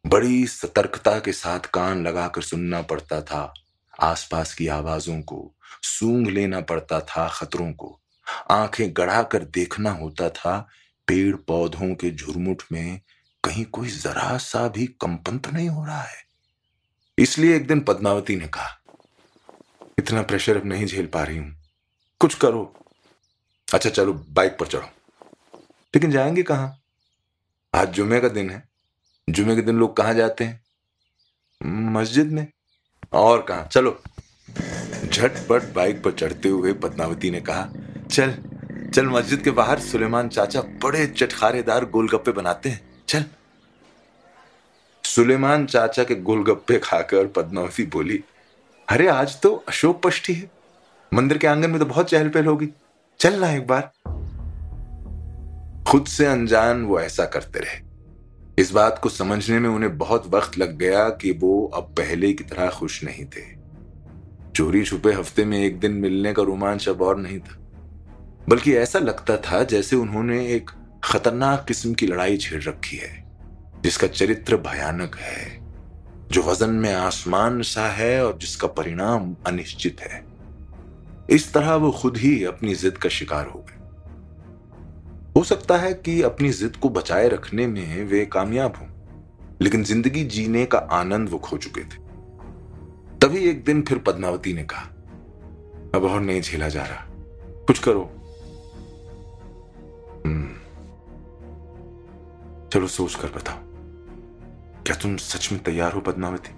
बड़ी 0.06 0.46
सतर्कता 0.46 1.18
के 1.18 1.32
साथ 1.32 1.60
कान 1.60 2.06
लगाकर 2.06 2.42
सुनना 2.42 2.82
पड़ता 2.82 3.22
था, 3.22 3.54
आसपास 4.00 4.54
की 4.54 4.66
आवाजों 4.66 5.22
को, 5.22 5.54
सूंघ 5.82 6.28
लेना 6.28 6.60
पड़ता 6.60 7.00
था 7.00 7.28
खतरों 7.28 7.72
को। 7.72 8.00
आँखें 8.50 8.90
गड़ाकर 8.92 9.44
देखना 9.44 9.90
होता 9.90 10.30
था 10.30 10.68
पेड़ 11.06 11.36
पौधों 11.36 11.94
के 11.94 12.10
झुरमुट 12.10 12.62
में 12.72 13.00
कहीं 13.44 13.64
कोई 13.64 13.88
जरा 13.88 14.38
सा 14.38 14.68
भी 14.68 14.86
कंपन 14.86 15.38
तो 15.38 15.50
नहीं 15.50 15.68
हो 15.68 15.84
रहा 15.84 16.02
है। 16.02 16.24
इसलिए 17.18 17.56
एक 17.56 17.66
दिन 17.66 17.80
पद्मावती 17.80 18.36
ने 18.36 18.48
कहा, 18.48 18.80
इतना 19.98 20.22
प्रेशर 20.22 20.56
अब 20.56 20.66
नहीं 20.66 20.86
झेल 20.86 21.06
पा 21.06 21.22
रही 21.22 21.38
हूँ। 21.38 21.56
कुछ 22.20 22.34
करो। 22.34 22.74
अच्छा 23.74 23.90
चलो 23.90 24.12
बाइक 24.12 24.56
पर 24.58 24.66
चढ़ो। 24.66 24.88
लेकिन 25.94 26.10
जाएँगे 26.10 26.42
कहाँ? 26.42 26.78
आज 27.74 27.88
जुमे 27.88 28.20
का 28.20 28.28
दिन 28.28 28.50
है। 28.50 28.68
जुमे 29.30 29.56
के 29.56 29.62
दिन 29.62 29.76
लोग 29.76 29.96
कहाँ 29.96 30.14
जाते 30.14 30.44
हैं? 30.44 30.64
मस्जिद 31.92 32.32
में। 32.32 32.46
और 33.12 33.42
कहा? 33.42 33.64
चलो। 33.64 34.02
झटपट 35.06 35.72
बाइक 35.74 36.02
पर 36.02 36.12
चढ़ते 36.12 36.48
हुए 36.48 36.72
पद्मावती 36.72 37.30
ने 37.30 37.40
कहा, 37.40 37.68
चल 38.10 38.44
चल 38.94 39.06
मस्जिद 39.06 39.42
के 39.42 39.50
बाहर 39.50 39.80
सुलेमान 39.80 40.28
चाचा 40.28 40.60
बड़े 40.60 41.06
चटखारेदार 41.06 41.84
गोलगप्पे 41.84 42.32
बनाते 42.32 42.68
हैं। 42.68 42.91
चल। 43.12 43.24
सुलेमान 45.04 45.66
चाचा 45.66 46.04
के 46.04 46.14
गोलगप्पे 46.14 46.78
खाकर 46.78 47.26
पद्मावती 47.26 47.86
बोली, 47.86 48.24
अरे, 48.88 49.08
आज 49.08 49.40
तो 49.40 49.64
अशोक 49.68 50.02
पष्टी 50.02 50.34
है। 50.34 50.50
मंदिर 51.14 51.38
के 51.38 51.46
आँगन 51.46 51.70
में 51.70 51.78
तो 51.78 51.86
बहुत 51.86 52.08
चहल 52.08 52.28
पहल 52.28 52.46
होगी। 52.46 52.68
चल 53.18 53.34
ना 53.34 53.50
एक 53.50 53.66
बार। 53.66 53.92
खुद 55.88 56.06
से 56.06 56.26
अनजान 56.26 56.84
वो 56.84 57.00
ऐसा 57.00 57.24
करते 57.24 57.58
रहे। 57.58 57.80
इस 58.58 58.70
बात 58.70 59.00
को 59.02 59.08
समझने 59.08 59.58
में 59.58 59.68
उन्हें 59.68 59.98
बहुत 59.98 60.26
वक्त 60.26 60.58
लग 60.58 60.76
गया 60.76 61.08
कि 61.08 61.32
वो 61.32 61.70
अब 61.74 61.82
पहले 61.82 62.32
की 62.32 62.44
तरह 62.44 62.70
खुश 62.70 63.04
नहीं 63.04 63.24
थे। 63.24 63.56
चोरी 64.56 64.84
छुपे 64.84 65.12
हफ़्ते 65.12 65.44
में 65.44 65.64
एक 65.64 65.80
दिन 65.80 65.92
मिलने 65.92 66.32
का 66.32 66.42
रोमांच 66.42 66.88
अब 66.88 67.02
और 67.02 67.16
नहीं 67.16 67.38
था। 67.38 67.58
बल्कि 68.48 68.76
ऐसा 68.76 68.98
लगता 68.98 69.36
था 69.36 69.64
जैसे 69.64 69.96
उन्होंने 69.96 70.46
एक 70.48 70.70
खतरनाक 71.02 71.64
किस्म 71.68 71.94
की 71.94 72.06
लड़ाई 72.06 72.36
छेड़ 72.36 72.62
रखी 72.62 72.96
है, 72.96 73.24
जिसका 73.82 74.06
चरित्र 74.06 74.56
भयानक 74.56 75.16
है, 75.16 75.60
जो 76.32 76.42
वज़न 76.42 76.70
में 76.70 76.92
आसमान 76.94 77.62
सा 77.62 77.86
है 77.88 78.24
और 78.24 78.38
जिसका 78.38 78.68
परिणाम 78.68 79.34
अनिश्चित 79.46 80.00
है। 80.00 80.24
इस 81.30 81.52
तरह 81.52 81.74
वो 81.74 81.90
खुद 81.90 82.16
ही 82.16 82.44
अपनी 82.44 82.74
जिद 82.74 82.96
का 82.96 83.08
शिकार 83.08 83.46
हो 83.46 83.58
गए। 83.58 83.80
हो 85.36 85.42
सकता 85.44 85.76
है 85.76 85.92
कि 85.94 86.20
अपनी 86.22 86.50
जिद 86.52 86.76
को 86.76 86.88
बचाए 86.88 87.28
रखने 87.28 87.66
में 87.66 88.04
वे 88.04 88.24
कामयाब 88.26 88.76
हों, 88.76 88.88
लेकिन 89.62 89.84
ज़िंदगी 89.84 90.24
जीने 90.24 90.64
का 90.66 90.78
आनंद 90.78 91.28
वो 91.28 91.38
खो 91.38 91.56
चुके 91.56 91.80
थे। 91.80 92.00
तभी 93.18 93.44
एक 93.50 93.64
दिन 93.64 93.82
फिर 93.82 93.98
पद्मावती 93.98 94.52
ने 94.52 94.62
कहा, 94.62 94.88
अब 95.94 96.04
और 96.04 96.20
नहीं 96.20 96.40
झेला 96.40 96.68
जा 96.68 96.82
रहा। 96.82 97.06
कुछ 97.66 97.78
करो। 97.78 98.10
चलो 102.72 102.86
सोच 102.88 103.14
कर 103.14 103.28
बताओ। 103.28 103.58
क्या 104.84 104.94
तुम 104.96 105.16
सच 105.16 105.50
में 105.52 105.62
तैयार 105.62 105.92
हो 105.92 106.00
पद्मावती? 106.00 106.52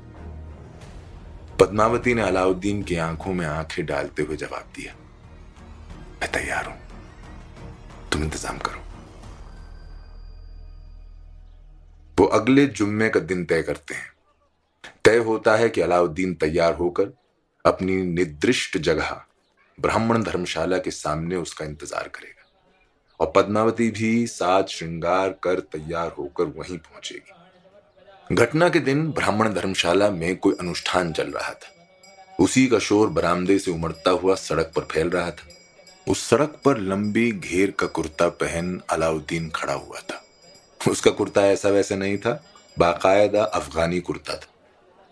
पद्मावती 1.60 2.14
ने 2.14 2.22
अलाउद्दीन 2.22 2.82
की 2.82 2.96
आँखों 2.96 3.32
में 3.32 3.44
आँखें 3.46 3.84
डालते 3.86 4.22
हुए 4.22 4.36
जवाब 4.36 4.70
दिया, 4.76 4.92
मैं 6.22 6.30
तैयार 6.32 6.66
हूँ। 6.66 6.76
तुम 8.12 8.22
इंतज़ाम 8.22 8.58
करो। 8.58 8.80
वो 12.18 12.26
अगले 12.32 12.66
जुम्मे 12.68 13.08
का 13.08 13.20
दिन 13.22 13.44
तय 13.44 13.62
करते 13.62 13.94
हैं। 13.94 14.12
तय 15.04 15.18
होता 15.24 15.56
है 15.56 15.68
कि 15.68 15.80
अलाउद्दीन 15.80 16.34
तैयार 16.36 16.74
होकर 16.74 17.12
अपनी 17.64 17.96
निर्दिष्ट 18.04 18.78
जगह 18.80 19.20
ब्राह्मण 19.78 20.22
धर्मशाला 20.22 20.78
के 20.78 20.90
सामने 20.92 21.36
उसका 21.36 21.64
इंतज़ार 21.64 22.08
करेगा। 22.08 22.43
और 23.20 23.32
पद्मावती 23.36 23.90
भी 23.90 24.26
साज 24.26 24.68
श्रृंगार 24.68 25.28
कर 25.28 25.60
तैयार 25.60 26.14
होकर 26.18 26.44
वहीं 26.44 26.78
पहुंचेगी। 26.78 27.34
घटना 28.34 28.68
के 28.68 28.78
दिन 28.78 29.10
ब्राह्मण 29.10 29.54
धर्मशाला 29.54 30.10
में 30.10 30.36
कोई 30.36 30.56
अनुष्ठान 30.60 31.12
चल 31.12 31.30
रहा 31.30 31.52
था। 31.54 31.86
उसी 32.40 32.66
का 32.66 32.78
शोर 32.78 33.08
बरामदे 33.08 33.58
से 33.58 33.70
उमड़ता 33.70 34.10
हुआ 34.10 34.34
सड़क 34.34 34.72
पर 34.76 34.82
फैल 34.82 35.10
रहा 35.10 35.30
था। 35.30 35.48
उस 36.08 36.28
सड़क 36.28 36.60
पर 36.64 36.78
लंबी 36.78 37.32
घेर 37.32 37.70
का 37.70 37.86
कुर्ता 37.86 38.28
पहन 38.28 38.82
अलाउद्दीन 38.90 39.50
खड़ा 39.50 39.72
हुआ 39.72 39.98
था। 39.98 40.24
उसका 40.90 41.10
कुर्ता 41.10 41.46
ऐसा 41.46 41.68
वैसा 41.68 41.96
नहीं 41.96 42.18
था, 42.18 42.44
बाकायदा 42.78 43.44
अफगानी 43.44 44.00
कुर्ता 44.00 44.36
था। 44.36 44.46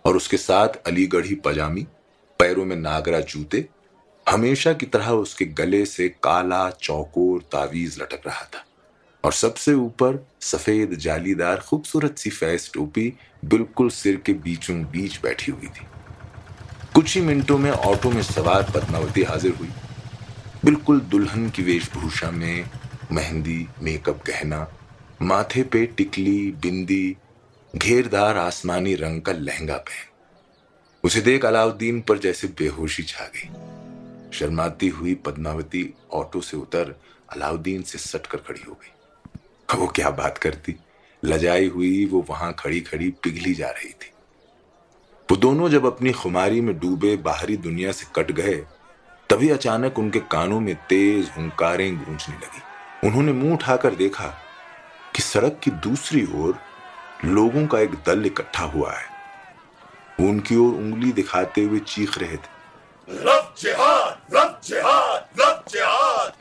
और 0.04 0.16
उसके 0.16 0.36
साथ 0.36 0.68
अलीगढ़ी 0.68 1.34
पजामी, 1.34 1.86
पैरों 2.38 2.64
में 2.64 2.76
नागरा 2.76 3.20
जूते 3.20 3.68
हमेशा 4.28 4.72
की 4.72 4.86
तरह 4.86 5.10
उसके 5.10 5.44
गले 5.44 5.84
से 5.86 6.08
काला 6.08 6.70
चौकोर 6.70 7.40
तावीज 7.52 7.98
लटक 8.02 8.26
रहा 8.26 8.44
था 8.44 8.64
और 9.24 9.32
सबसे 9.32 9.72
ऊपर 9.72 10.26
सफ़ेद 10.40 10.94
जालीदार 10.94 11.56
खूबसूरत 11.56 12.18
सी 12.18 12.30
फैस 12.30 12.70
टोपी 12.74 13.12
बिल्कुल 13.44 13.90
सिर 13.90 14.16
के 14.16 14.32
बीचों 14.32 14.82
बीच 14.84 15.20
बैठी 15.22 15.52
हुई 15.52 15.66
थी। 15.66 15.86
कुछ 16.94 17.14
ही 17.14 17.20
मिनटों 17.22 17.58
में 17.58 17.70
ऑटो 17.70 18.10
में 18.10 18.22
सवार 18.22 18.62
पद्मावती 18.62 19.22
हाजिर 19.22 19.52
हुई। 19.52 19.68
बिल्कुल 20.64 21.00
दुल्हन 21.00 21.50
की 21.50 21.62
वेशभूषा 21.62 22.30
में 22.30 22.70
मेहंदी, 23.12 23.68
मेकअप, 23.82 24.22
गहना, 24.26 24.66
माथे 25.22 25.62
पे 25.62 25.86
टिकली, 25.86 26.50
बिंदी, 26.50 27.16
घेरदार 27.76 28.36
आसमानी 28.36 28.94
रंग 28.94 29.22
का 29.22 29.32
लहंगा 29.32 29.76
पहन। 29.76 30.10
उसे 31.04 31.20
देख 31.20 31.44
अलाउद्दीन 31.44 32.00
पर 32.00 32.18
जैसे 32.18 32.48
बेहोशी 32.48 33.02
छा 33.02 33.24
गई। 33.24 33.71
शर्माती 34.32 34.88
हुई 34.88 35.14
पद्मावती 35.14 35.94
ऑटो 36.12 36.40
से 36.40 36.56
उतर 36.56 37.00
अलाउद्दीन 37.32 37.82
से 37.82 37.98
सटकर 37.98 38.38
खड़ी 38.38 38.60
हो 38.68 38.72
गई। 38.72 38.94
वो 39.78 39.86
क्या 39.86 40.10
बात 40.10 40.38
करती? 40.38 40.76
लजाई 41.24 41.68
हुई 41.68 42.06
वो 42.06 42.26
वहाँ 42.30 42.56
खड़ी 42.58 42.80
खड़ी 42.80 43.10
पिघली 43.10 43.54
जा 43.54 43.70
रही 43.70 43.90
थी। 43.90 44.12
वो 45.30 45.36
दोनों 45.36 45.68
जब 45.68 45.86
अपनी 45.86 46.12
खुमारी 46.12 46.60
में 46.60 46.78
डूबे 46.78 47.16
बाहरी 47.16 47.56
दुनिया 47.56 47.92
से 47.92 48.06
कट 48.16 48.32
गए, 48.32 48.66
तभी 49.30 49.48
अचानक 49.48 49.98
उनके 49.98 50.20
कानों 50.20 50.60
में 50.60 50.74
तेज 50.74 51.30
हुंकारें 51.36 51.96
गूंजने 51.96 52.36
लगी। 52.36 52.62
उन्होंने 53.06 53.32
मुँह 53.32 53.54
उठाकर 53.54 53.94
देखा 53.94 54.26
कि 55.16 55.22
सड़क 55.22 55.60
की 55.62 55.70
दूसरी 55.70 56.28
ओर 56.34 56.58
लोगों 57.24 57.66
का 57.66 57.80
एक 57.80 57.90
दल 57.90 58.26
इकट्ठा 58.26 58.64
हुआ 58.64 58.92
है। 58.92 59.06
वो 60.20 60.28
उनकी 60.28 60.56
ओर 60.56 60.74
उंगली 60.74 61.12
दिखाते 61.12 61.62
हुए 61.62 61.78
चीख 61.78 62.18
रहे 62.18 62.36
थे। 62.36 62.61
रब 63.10 63.54
जिहाद 63.58 64.36
रब 64.36 64.60
जिहाद 64.64 65.28
रब 65.40 65.64
जिहाद। 65.68 66.32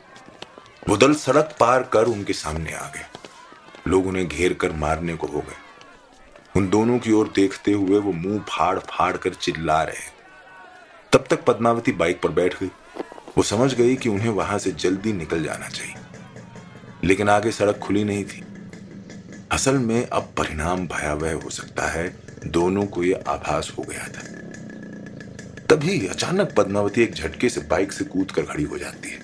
वो 0.88 0.96
दल 0.96 1.14
सड़क 1.14 1.56
पार 1.60 1.82
कर 1.82 2.04
उनके 2.04 2.32
सामने 2.32 2.72
आ 2.72 2.88
गए। 2.88 3.04
लोग 3.88 4.06
उन्हें 4.06 4.28
घेर 4.28 4.54
कर 4.54 4.72
मारने 4.72 5.14
को 5.14 5.26
हो 5.26 5.40
गए। 5.40 5.56
उन 6.56 6.68
दोनों 6.68 6.98
की 6.98 7.12
ओर 7.12 7.32
देखते 7.36 7.72
हुए 7.72 7.98
वो 7.98 8.12
मुँह 8.12 8.40
फाड़ 8.40 8.78
फाड़ 8.78 9.16
कर 9.16 9.34
चिल्ला 9.34 9.82
रहे। 9.82 10.12
तब 11.12 11.24
तक 11.30 11.44
पद्मावती 11.44 11.92
बाइक 11.92 12.20
पर 12.20 12.28
बैठ 12.28 12.60
गई। 12.60 12.70
वो 13.36 13.42
समझ 13.42 13.74
गई 13.74 13.96
कि 13.96 14.08
उन्हें 14.08 14.30
वहाँ 14.30 14.58
से 14.58 14.70
जल्दी 14.70 15.12
निकल 15.12 15.44
जाना 15.44 15.68
चाहिए। 15.68 15.94
लेकिन 17.04 17.28
आगे 17.28 17.52
सड़क 17.52 17.78
खुली 17.78 18.04
नहीं 18.04 18.24
थी। 18.24 18.44
असल 19.52 19.74
में 19.74 20.08
अब 20.08 20.22
परिणाम 20.22 20.88
भयावह 20.88 21.34
हो 21.34 21.50
सकता 21.50 21.86
है। 21.86 22.16
दोनों 22.46 22.86
को 22.86 23.02
यह 23.02 23.24
आभास 23.28 23.72
हो 23.78 23.82
गया 23.82 24.08
था। 24.08 24.41
तभी 25.72 26.06
अचानक 26.06 26.54
पद्मावती 26.56 27.02
एक 27.02 27.14
झटके 27.14 27.48
से 27.48 27.60
बाइक 27.60 27.92
से 27.92 28.04
कूद 28.04 28.30
कर 28.30 28.42
खड़ी 28.42 28.64
हो 28.64 28.78
जाती 28.78 29.10
है। 29.10 29.18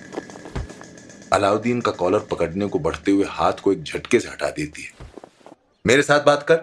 अलाउद्दीन 1.33 1.81
का 1.81 1.91
कॉलर 1.91 2.19
पकड़ने 2.19 2.67
को 2.67 2.79
बढ़ते 2.79 3.11
हुए 3.11 3.25
हाथ 3.29 3.53
को 3.53 3.73
एक 3.73 3.83
झटके 3.83 4.21
से 4.21 4.29
हटा 4.29 4.51
देती 4.51 4.83
है। 4.83 4.91
मेरे 5.87 6.03
साथ 6.03 6.21
बात 6.21 6.43
कर। 6.43 6.61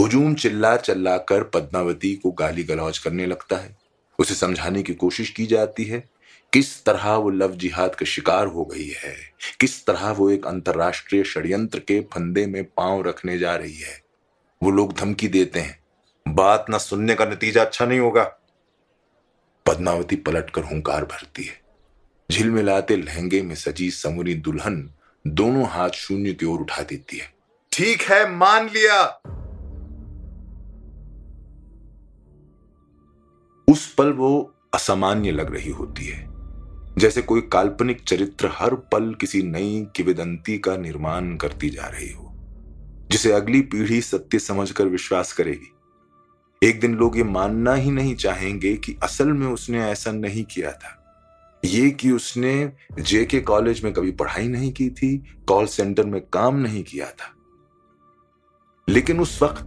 हुजूम 0.00 0.34
चिल्ला 0.34 0.76
चिल्ला 0.76 1.18
कर 1.18 1.42
पद्मावती 1.42 2.14
को 2.14 2.30
गाली 2.30 2.64
गलौज 2.64 2.98
करने 2.98 3.26
लगता 3.26 3.56
है। 3.56 3.76
उसे 4.18 4.34
समझाने 4.34 4.82
की 4.82 4.94
कोशिश 4.94 5.30
की 5.30 5.46
जाती 5.46 5.84
है। 5.84 6.04
किस 6.52 6.84
तरह 6.84 7.14
वो 7.14 7.30
लव 7.30 7.54
जिहाद 7.54 7.94
का 7.94 8.06
शिकार 8.06 8.46
हो 8.46 8.64
गई 8.64 8.88
है? 8.88 9.16
किस 9.60 9.86
तरह 9.86 10.10
वो 10.10 10.30
एक 10.30 10.46
अंतरराष्ट्रीय 10.46 11.24
षड्यंत्र 11.24 11.78
के 11.78 12.00
फंदे 12.00 12.46
में 12.46 12.64
पाँव 12.64 13.02
रखने 13.02 13.38
जा 13.38 13.56
रही 13.56 13.78
है? 13.78 14.02
वो 14.62 14.70
लोग 14.70 14.98
धमकी 14.98 15.28
देते 15.28 15.60
हैं। 15.60 15.84
बात 16.28 16.66
ना 16.70 16.78
सुनने 16.78 17.14
का 17.14 17.24
नतीजा 17.24 17.62
अच्छा 17.62 17.86
नहीं 17.86 18.00
होगा। 18.00 18.36
पद्मावती 19.70 20.16
पलटकर 20.16 20.64
हुंकार 20.64 21.04
भरती 21.04 21.44
है। 21.44 21.60
झिलमिलाते 22.30 22.96
लहंगे 22.96 23.42
में 23.42 23.54
सजी 23.54 23.90
समूरी 23.90 24.34
दुल्हन 24.34 24.90
दोनों 25.26 25.66
हाथ 25.66 25.90
शून्य 25.90 26.32
की 26.32 26.46
ओर 26.46 26.60
उठा 26.60 26.82
देती 26.82 27.18
है। 27.18 27.32
ठीक 27.72 28.02
है, 28.02 28.36
मान 28.36 28.66
लिया। 28.66 29.02
उस 33.68 33.94
पल 33.94 34.12
वो 34.12 34.54
असामान्य 34.74 35.30
लग 35.30 35.54
रही 35.54 35.70
होती 35.70 36.06
है। 36.06 36.28
जैसे 36.98 37.22
कोई 37.22 37.40
काल्पनिक 37.40 38.02
चरित्र 38.02 38.50
हर 38.52 38.74
पल 38.74 39.14
किसी 39.14 39.42
नई 39.42 39.86
किविदंती 39.96 40.58
का 40.58 40.76
निर्माण 40.76 41.36
करती 41.36 41.70
जा 41.70 41.86
रही 41.86 42.12
हो, 42.12 42.32
जिसे 43.10 43.32
अगली 43.32 43.60
पीढ़ी 43.62 44.00
सत्य 44.00 44.38
समझकर 44.38 44.86
विश्वास 44.86 45.32
करेगी। 45.32 45.72
एक 46.64 46.80
दिन 46.80 46.94
लोग 46.94 47.16
ये 47.16 47.24
मानना 47.24 47.74
ही 47.74 47.90
नहीं 47.90 48.16
चाहेंगे 48.16 48.76
कि 48.76 48.96
असल 49.02 49.26
में 49.26 49.46
उसने 49.46 49.84
ऐसा 49.84 50.12
नहीं 50.12 50.44
किया 50.44 50.72
था। 50.72 50.96
ये 51.64 51.90
कि 51.90 52.10
उसने 52.10 52.72
जेके 53.00 53.40
कॉलेज 53.40 53.84
में 53.84 53.92
कभी 53.92 54.10
पढ़ाई 54.10 54.48
नहीं 54.48 54.72
की 54.72 54.90
थी, 54.90 55.34
कॉल 55.48 55.66
सेंटर 55.66 56.04
में 56.04 56.20
काम 56.32 56.56
नहीं 56.56 56.84
किया 56.84 57.06
था। 57.06 57.34
लेकिन 58.88 59.20
उस 59.20 59.42
वक्त 59.42 59.64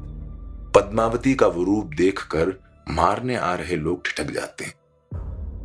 पद्मावती 0.76 1.36
का 1.36 1.48
वो 1.48 1.64
रूप 1.64 1.86
देखकर 1.86 2.64
मारने 2.90 3.36
आ 3.36 3.56
रहे 3.56 3.76
लोग 3.76 4.06
ठिठक 4.06 4.32
जाते 4.32 4.66
हैं। 4.66 4.74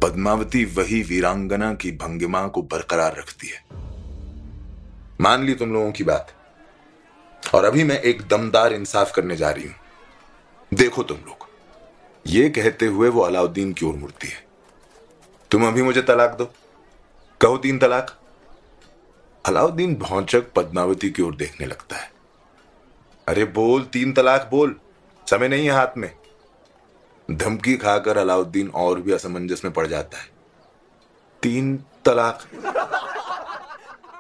पद्मावती 0.01 0.65
वही 0.65 1.03
वीरांगना 1.03 1.75
की 1.75 1.93
भंगिमा 1.93 2.49
को 2.49 2.63
बरकरार 2.63 3.17
रखती 3.17 3.49
है। 3.49 3.65
मान 5.21 5.45
ली 5.45 5.55
तुम 5.55 5.73
लोगों 5.73 5.93
की 5.93 6.05
बात। 6.05 6.33
और 7.55 7.65
अभी 7.65 7.85
मैं 7.85 8.01
एक 8.01 8.23
दमदार 8.23 8.73
इंसाफ 8.73 9.13
करने 9.15 9.37
जा 9.37 9.51
रही 9.51 9.65
हूँ। 9.65 9.75
देखो 10.75 11.03
तुम 11.03 11.17
लोग। 11.17 11.49
ये 12.27 12.51
कहते 12.51 12.87
हुए 12.87 13.09
वो 13.09 13.21
अलाउद्दीन 13.21 13.73
की 13.73 13.87
ओर 13.87 13.95
मुड़ती 13.95 14.29
है। 14.29 14.47
तुम 15.51 15.69
अभी 15.69 15.83
मुझे 15.83 16.03
तलाक 16.03 16.31
दो। 16.31 16.45
कहो 17.41 17.57
तीन 17.57 17.79
तलाक। 17.79 18.21
अलाउद्दीन 19.47 19.95
भौचक 19.95 20.53
पद्मावती 20.53 21.11
की 21.11 21.23
ओर 21.23 21.37
देखने 21.37 21.67
लगता 21.67 21.97
है। 21.97 22.11
अरे 23.29 23.45
बोल, 23.45 23.83
तीन 23.83 24.13
तलाक 24.13 24.49
बोल। 24.51 24.81
समय 25.31 25.49
नहीं 25.49 25.65
है 25.65 25.73
हाथ 25.73 25.97
में। 25.97 26.17
धमकी 27.31 27.77
खाकर 27.77 28.19
अलाउद्दीन 28.19 28.69
और 28.69 29.01
भी 29.01 29.13
असमंजस 29.13 29.65
में 29.65 29.73
पड़ 29.73 29.87
जाता 29.87 30.19
है। 30.19 30.31
तीन 31.43 31.85
तलाक। 32.05 32.43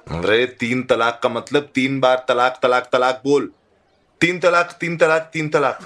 अरे 0.08 0.46
तीन 0.46 0.82
तलाक 0.82 1.20
का 1.22 1.28
मतलब 1.28 1.68
तीन 1.74 2.00
बार 2.00 2.24
तलाक 2.28 2.58
तलाक 2.62 2.88
तलाक 2.92 3.22
बोल। 3.24 3.52
तीन 4.20 4.38
तलाक 4.38 4.78
तीन 4.80 4.96
तलाक 4.96 5.30
तीन 5.32 5.48
तलाक। 5.48 5.80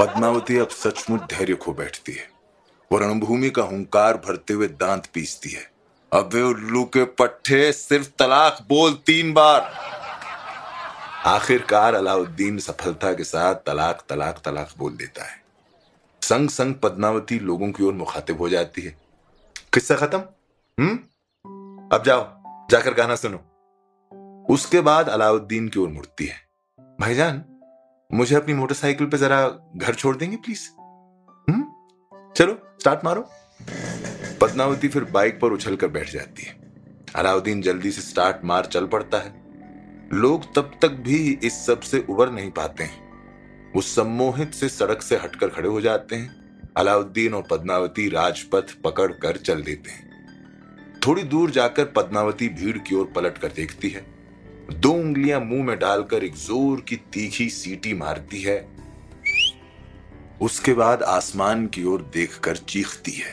पद्मावती 0.00 0.56
अब 0.56 0.68
सचमुच 0.68 1.20
धैर्य 1.20 1.54
खो 1.54 1.72
बैठती 1.72 2.12
है। 2.12 2.30
वो 2.92 2.98
रणभूमि 2.98 3.50
का 3.50 3.62
हुंकार 3.62 4.16
भरते 4.16 4.52
हुए 4.52 4.68
दांत 4.68 5.06
पीसती 5.06 5.50
है। 5.50 5.72
अब 6.12 6.30
वे 6.34 6.42
उल्लू 6.42 6.84
के 6.84 7.04
पट्टे 7.04 7.72
सिर्फ़ 7.72 8.08
तलाक 8.18 8.58
बोल 8.68 8.92
तीन 8.92 9.32
बार। 9.32 9.60
आखिरकार 11.26 11.94
अलाउद्दीन 11.94 12.58
सफलता 12.58 13.12
के 13.12 13.24
साथ 13.24 13.54
तलाक 13.54 14.02
तलाक 14.08 14.42
तलाक 14.44 14.68
बोल 14.78 14.96
देता 14.96 15.24
है। 15.24 15.42
संग 16.22 16.48
संग 16.48 16.74
पद्मावती 16.74 17.38
लोगों 17.38 17.72
की 17.72 17.84
ओर 17.84 17.92
मुखातिब 17.92 18.38
हो 18.38 18.48
जाती 18.48 18.82
है। 18.82 18.98
किस्सा 19.74 19.94
खत्म? 19.94 20.18
हम्म? 20.82 20.96
अब 21.96 22.02
जाओ, 22.06 22.42
जाकर 22.70 22.94
गाना 22.94 23.16
सुनो। 23.16 23.38
उसके 24.50 24.80
बाद 24.80 25.08
अलाउद्दीन 25.08 25.68
की 25.68 25.80
ओर 25.80 25.88
मुड़ती 25.88 26.26
है। 26.26 26.48
भाईजान 27.00 27.44
मुझे 28.12 28.36
अपनी 28.36 28.54
मोटरसाइकिल 28.54 29.06
पे 29.06 29.18
जरा 29.18 29.70
घर 29.76 29.94
छोड़ 29.94 30.16
देंगे 30.16 30.36
प्लीज़ 30.36 30.70
हम्म? 31.50 31.64
चलो 32.36 32.76
स्टार्ट 32.80 33.00
मारो। 33.04 33.30
पद्मावती 34.40 34.88
फिर 34.88 35.04
बाइक 35.04 35.40
पर 35.40 35.48
उछलकर 35.48 35.86
बैठ 35.86 36.12
जाती 36.12 36.42
है। 36.42 36.72
अलाउद्दीन 37.16 37.62
जल्दी 37.62 37.90
से 37.90 38.02
स्टार्ट 38.02 38.36
मार 38.44 38.66
चल 38.66 38.86
पड़ता 38.86 39.18
है। 39.18 39.42
लोग 40.12 40.54
तब 40.54 40.78
तक 40.82 40.88
भी 40.88 41.38
इस 41.42 41.66
सबसे 41.66 42.06
उबर 42.10 42.30
नहीं 42.30 42.50
पाते 42.50 42.84
हैं। 42.84 43.10
वो 43.74 43.80
सम्मोहित 43.80 44.54
से 44.54 44.68
सड़क 44.68 45.02
से 45.02 45.16
हटकर 45.16 45.48
खड़े 45.48 45.68
हो 45.68 45.80
जाते 45.80 46.16
हैं। 46.16 46.60
अलाउद्दीन 46.76 47.34
और 47.34 47.44
पद्मावती 47.50 48.08
राजपथ 48.08 48.82
पकड़ 48.84 49.12
कर 49.12 49.36
चल 49.36 49.62
देते 49.62 49.90
हैं। 49.90 50.10
थोड़ी 51.06 51.22
दूर 51.22 51.50
जाकर 51.50 51.84
पद्मावती 51.84 52.48
भीड़ 52.48 52.78
की 52.78 52.94
ओर 52.94 53.12
पलट 53.16 53.38
कर 53.38 53.48
देखती 53.48 53.88
है। 53.88 54.19
दो 54.70 54.90
उंगलियाँ 54.92 55.40
मुँह 55.40 55.64
में 55.64 55.78
डालकर 55.78 56.24
एक 56.24 56.34
ज़ोर 56.34 56.80
की 56.80 56.96
तीखी 56.96 57.48
सीटी 57.50 57.94
मारती 57.94 58.42
है। 58.42 58.68
उसके 60.42 60.72
बाद 60.72 61.02
आसमान 61.02 61.66
की 61.66 61.84
ओर 61.84 62.02
देखकर 62.14 62.56
चीखती 62.56 63.12
है। 63.12 63.32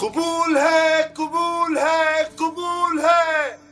कबूल 0.00 0.56
है 0.56 1.14
कबूल 1.18 1.78
है 1.78 2.24
कबूल 2.24 3.00
है। 3.00 3.67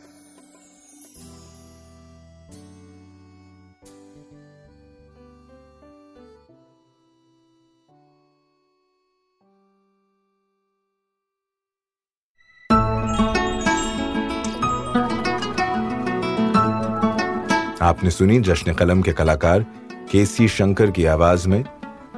आपने 17.83 18.11
सुनी 18.11 18.41
जश्न 18.41 18.75
कलम 18.75 19.03
के 19.03 19.13
कलाकार 19.13 19.67
के 20.13 20.27
सी 20.27 20.49
शंकर 20.49 20.91
की 20.91 21.05
आवाज़ 21.05 21.49
में 21.49 21.65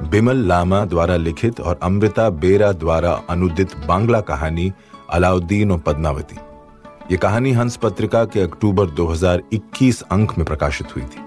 बिमल 0.09 0.37
लामा 0.37 0.85
द्वारा 0.85 1.15
लिखित 1.15 1.59
और 1.59 1.79
अमृता 1.83 2.29
बेरा 2.29 2.71
द्वारा 2.71 3.21
अनुदित 3.29 3.77
बांग्ला 3.77 4.21
कहानी 4.21 4.73
अलाउद्दीन 5.09 5.71
और 5.71 5.79
पद्मावती। 5.79 6.35
ये 7.11 7.17
कहानी 7.17 7.51
हंस 7.51 7.75
पत्रिका 7.75 8.25
के 8.25 8.41
अक्टूबर 8.41 8.85
2021 8.85 10.01
अंक 10.01 10.37
में 10.37 10.47
प्रकाशित 10.47 10.95
हुई 10.95 11.03
थी। 11.03 11.19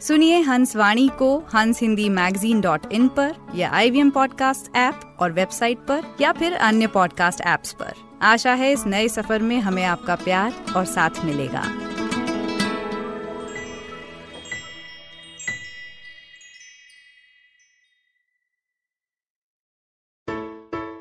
सुनिए 0.00 0.40
हंस 0.40 0.76
वाणी 0.76 1.10
को 1.18 1.38
हंस 1.38 1.80
हिंदी 1.80 2.08
मैगजीन 2.08 2.60
डॉट 2.60 2.92
इन 2.92 3.08
पर 3.08 3.34
या 3.54 3.70
आई 3.70 3.90
वी 3.90 4.10
पॉडकास्ट 4.10 4.76
ऐप 4.76 5.00
और 5.20 5.32
वेबसाइट 5.32 5.78
पर 5.78 6.02
या 6.20 6.32
फिर 6.32 6.52
अन्य 6.52 6.86
पॉडकास्ट 6.86 7.40
ऐप्स 7.40 7.72
पर। 7.72 7.92
आशा 8.22 8.52
है 8.52 8.72
इस 8.72 8.86
नए 8.86 9.08
सफ़र 9.08 9.42
में 9.42 9.60
हमें 9.60 9.84
आपका 9.84 10.14
प्यार 10.14 10.54
और 10.76 10.84
साथ 10.84 11.10
मिलेगा। 11.24 11.62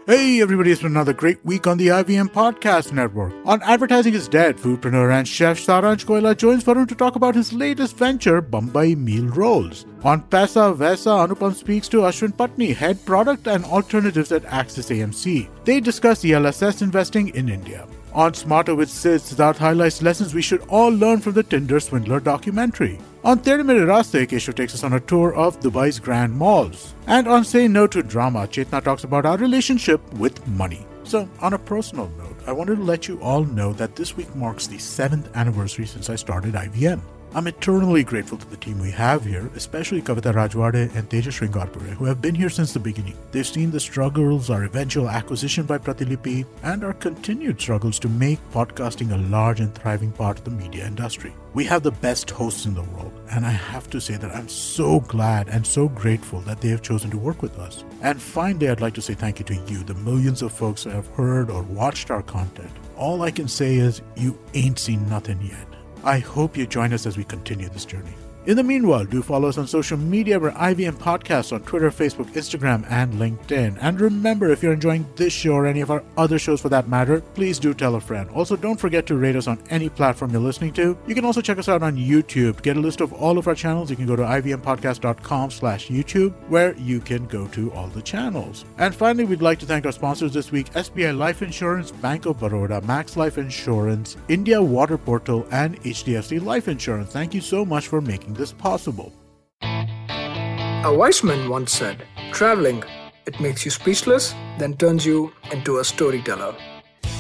Hey 0.10 0.41
everybody, 0.41 0.72
it's 0.72 0.82
been 0.82 0.93
another 0.93 1.13
great 1.13 1.38
week 1.45 1.67
on 1.67 1.78
the 1.78 1.89
IVM 1.89 2.30
Podcast 2.30 2.91
Network. 2.91 3.32
On 3.45 3.62
Advertising 3.62 4.15
is 4.15 4.28
Dead, 4.28 4.58
foodpreneur 4.58 5.13
and 5.13 5.28
chef 5.28 5.60
Saranj 5.60 6.04
Koila 6.04 6.36
joins 6.36 6.63
Varun 6.63 6.88
to 6.88 6.95
talk 6.95 7.15
about 7.15 7.36
his 7.36 7.54
latest 7.54 7.95
venture, 7.95 8.41
Bombay 8.41 8.95
Meal 8.95 9.28
Rolls. 9.28 9.86
On 10.04 10.24
Pesa 10.24 10.76
Vesa, 10.76 11.28
Anupam 11.28 11.54
speaks 11.54 11.88
to 11.89 11.98
Ashwin 11.98 12.34
Patni, 12.34 12.76
head 12.76 13.06
product 13.06 13.48
and 13.48 13.63
alternatives 13.65 14.32
at 14.32 14.45
Axis 14.45 14.89
AMC. 14.89 15.48
They 15.63 15.80
discuss 15.80 16.26
ELSS 16.26 16.82
investing 16.82 17.28
in 17.36 17.48
India. 17.48 17.88
On 18.12 18.34
Smarter 18.34 18.74
with 18.74 18.89
Sid, 18.89 19.22
Siddharth 19.22 19.58
highlights 19.58 20.02
lessons 20.02 20.34
we 20.34 20.41
should 20.41 20.62
all 20.69 20.89
learn 20.89 21.19
from 21.19 21.34
the 21.34 21.43
Tinder 21.43 21.80
Swindler 21.80 22.19
documentary. 22.19 22.98
On 23.21 23.38
30 23.38 23.63
Minute 23.63 23.86
Raste, 23.86 24.25
Keshav 24.27 24.55
takes 24.55 24.73
us 24.73 24.86
on 24.86 24.93
a 24.93 24.99
tour 25.01 25.36
of 25.36 25.60
Dubai's 25.60 25.99
grand 25.99 26.34
malls. 26.34 26.95
And 27.05 27.27
on 27.27 27.43
Say 27.43 27.67
No 27.67 27.86
to 27.86 28.01
Drama, 28.01 28.47
Chetna 28.47 28.82
talks 28.82 29.03
about 29.03 29.25
our 29.25 29.38
relationship 29.38 30.01
with 30.13 30.47
money. 30.47 30.88
So, 31.03 31.27
on 31.41 31.51
a 31.51 31.60
personal 31.60 32.10
note, 32.17 32.38
I 32.47 32.53
wanted 32.53 32.77
to 32.77 32.84
let 32.84 33.10
you 33.10 33.19
all 33.21 33.43
know 33.43 33.73
that 33.73 33.97
this 33.97 34.15
week 34.15 34.34
marks 34.36 34.67
the 34.67 34.77
seventh 34.77 35.29
anniversary 35.36 35.86
since 35.86 36.10
I 36.10 36.15
started 36.15 36.53
IVM. 36.53 37.01
I'm 37.36 37.46
eternally 37.46 38.04
grateful 38.04 38.39
to 38.39 38.50
the 38.50 38.58
team 38.58 38.80
we 38.80 38.89
have 38.89 39.24
here, 39.24 39.52
especially 39.56 40.02
Kavita 40.02 40.34
Rajwade 40.34 40.96
and 40.96 41.08
Tejas 41.08 41.38
Sringarpure, 41.38 41.89
who 41.89 42.06
have 42.06 42.24
been 42.24 42.34
here 42.34 42.50
since 42.50 42.74
the 42.74 42.80
beginning. 42.80 43.15
They've 43.32 43.46
seen 43.46 43.70
the 43.70 43.80
struggles, 43.80 44.50
our 44.50 44.63
eventual 44.63 45.08
acquisition 45.08 45.68
by 45.68 45.78
Pratilipi, 45.78 46.48
and 46.63 46.84
our 46.84 46.94
continued 46.94 47.62
struggles 47.62 48.00
to 48.00 48.10
make 48.10 48.39
podcasting 48.50 49.12
a 49.13 49.30
large 49.30 49.60
and 49.60 49.74
thriving 49.76 50.12
part 50.12 50.39
of 50.39 50.46
the 50.46 50.50
media 50.50 50.88
industry. 50.88 51.32
We 51.54 51.65
have 51.65 51.84
the 51.84 51.92
best 51.92 52.32
hosts 52.32 52.65
in 52.65 52.74
the 52.74 52.82
world, 52.82 53.13
and 53.30 53.46
I 53.46 53.52
have 53.52 53.92
to 53.92 54.02
say 54.02 54.15
that 54.15 54.36
I'm 54.36 54.50
so 54.50 55.02
glad 55.02 55.50
and 55.50 55.65
so 55.65 55.88
grateful 55.88 56.39
that 56.42 56.62
they 56.62 56.70
have 56.70 56.82
chosen 56.82 57.12
to 57.12 57.18
work 57.20 57.44
with 57.44 57.60
us. 57.60 57.84
And 58.02 58.20
finally, 58.20 58.70
I'd 58.70 58.82
like 58.82 58.96
to 58.96 59.04
say 59.04 59.13
thank 59.13 59.38
you 59.38 59.46
to 59.46 59.56
you, 59.56 59.84
the 59.84 59.94
millions 59.94 60.42
of 60.42 60.52
folks 60.52 60.84
who 60.84 60.89
have 60.89 61.08
heard 61.10 61.52
or 61.52 61.62
watched 61.62 62.10
our 62.10 62.24
content. 62.24 62.72
All 62.98 63.22
I 63.22 63.30
can 63.30 63.48
say 63.48 63.76
is, 63.76 64.02
you 64.15 64.39
ain't 64.56 64.80
seen 64.80 65.08
nothing 65.08 65.39
yet. 65.44 65.68
I 66.10 66.17
hope 66.17 66.58
you 66.58 66.65
join 66.65 66.91
us 66.91 67.06
as 67.06 67.17
we 67.17 67.24
continue 67.24 67.69
this 67.69 67.86
journey. 67.86 68.15
In 68.45 68.56
the 68.56 68.63
meanwhile, 68.63 69.04
do 69.04 69.21
follow 69.21 69.49
us 69.49 69.58
on 69.58 69.67
social 69.67 69.97
media. 69.97 70.39
We're 70.39 70.52
IVM 70.52 70.93
Podcasts 70.93 71.52
on 71.52 71.62
Twitter, 71.63 71.91
Facebook, 71.91 72.32
Instagram, 72.32 72.89
and 72.89 73.13
LinkedIn. 73.15 73.78
And 73.82 73.99
remember, 73.99 74.49
if 74.49 74.63
you're 74.63 74.71
enjoying 74.73 75.06
this 75.17 75.34
show 75.34 75.52
or 75.52 75.67
any 75.67 75.82
of 75.82 75.91
our 75.91 76.02
other 76.15 76.39
shows 76.39 76.62
for 76.62 76.69
that 76.69 76.88
matter, 76.88 77.19
please 77.19 77.60
do 77.60 77.73
tell 77.73 77.95
a 77.95 77.99
friend. 77.99 78.30
Also, 78.30 78.56
don't 78.56 78.80
forget 78.80 79.06
to 79.08 79.17
rate 79.17 79.36
us 79.36 79.47
on 79.47 79.60
any 79.69 79.89
platform 79.89 80.32
you're 80.32 80.39
listening 80.39 80.71
to. 80.73 80.97
You 81.06 81.15
can 81.15 81.25
also 81.25 81.41
check 81.41 81.58
us 81.58 81.67
out 81.67 81.84
on 81.84 81.97
YouTube. 81.97 82.62
Get 82.62 82.78
a 82.78 82.80
list 82.80 83.02
of 83.02 83.12
all 83.12 83.38
of 83.38 83.47
our 83.47 83.56
channels, 83.56 83.89
you 83.89 83.97
can 83.97 84.08
go 84.08 84.15
to 84.15 84.23
ivmpodcast.com 84.23 85.52
slash 85.52 85.89
YouTube, 85.89 86.34
where 86.47 86.73
you 86.78 87.02
can 87.02 87.28
go 87.28 87.45
to 87.49 87.71
all 87.73 87.88
the 87.88 88.02
channels. 88.02 88.63
And 88.78 88.95
finally, 88.95 89.25
we'd 89.25 89.41
like 89.41 89.60
to 89.60 89.65
thank 89.65 89.86
our 89.86 89.91
sponsors 89.91 90.34
this 90.34 90.49
week, 90.49 90.71
SBI 90.71 91.15
Life 91.15 91.41
Insurance, 91.41 91.91
Bank 91.91 92.25
of 92.25 92.39
Baroda, 92.39 92.80
Max 92.82 93.17
Life 93.17 93.38
Insurance, 93.38 94.15
India 94.30 94.63
Water 94.63 94.97
Portal, 94.97 95.45
and 95.52 95.80
HDFC 95.84 96.41
Life 96.41 96.69
Insurance. 96.69 97.12
Thank 97.12 97.34
you 97.34 97.41
so 97.41 97.65
much 97.65 97.88
for 97.89 97.99
making 97.99 98.38
this 98.39 98.54
possible. 98.54 99.13
A 99.62 100.91
wise 100.91 101.23
man 101.23 101.49
once 101.49 101.73
said, 101.73 102.06
Traveling, 102.32 102.84
it 103.28 103.39
makes 103.39 103.65
you 103.65 103.71
speechless, 103.71 104.34
then 104.58 104.75
turns 104.78 105.06
you 105.06 105.32
into 105.52 105.80
a 105.80 105.84
storyteller. 105.84 106.56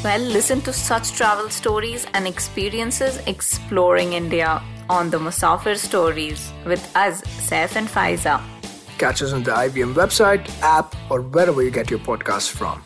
Well, 0.03 0.21
listen 0.21 0.61
to 0.61 0.71
such 0.71 1.11
travel 1.11 1.49
stories 1.49 2.07
and 2.13 2.25
experiences 2.25 3.17
exploring 3.27 4.13
India 4.13 4.63
on 4.89 5.09
the 5.09 5.19
Musafir 5.19 5.77
Stories 5.77 6.53
with 6.65 6.83
us, 6.95 7.21
Saif 7.49 7.75
and 7.75 7.87
Faiza. 7.87 8.41
Catch 8.97 9.21
us 9.21 9.33
on 9.33 9.43
the 9.43 9.51
IBM 9.51 9.93
website, 9.93 10.49
app, 10.61 10.95
or 11.09 11.21
wherever 11.21 11.61
you 11.61 11.69
get 11.69 11.89
your 11.89 11.99
podcasts 11.99 12.49
from. 12.49 12.81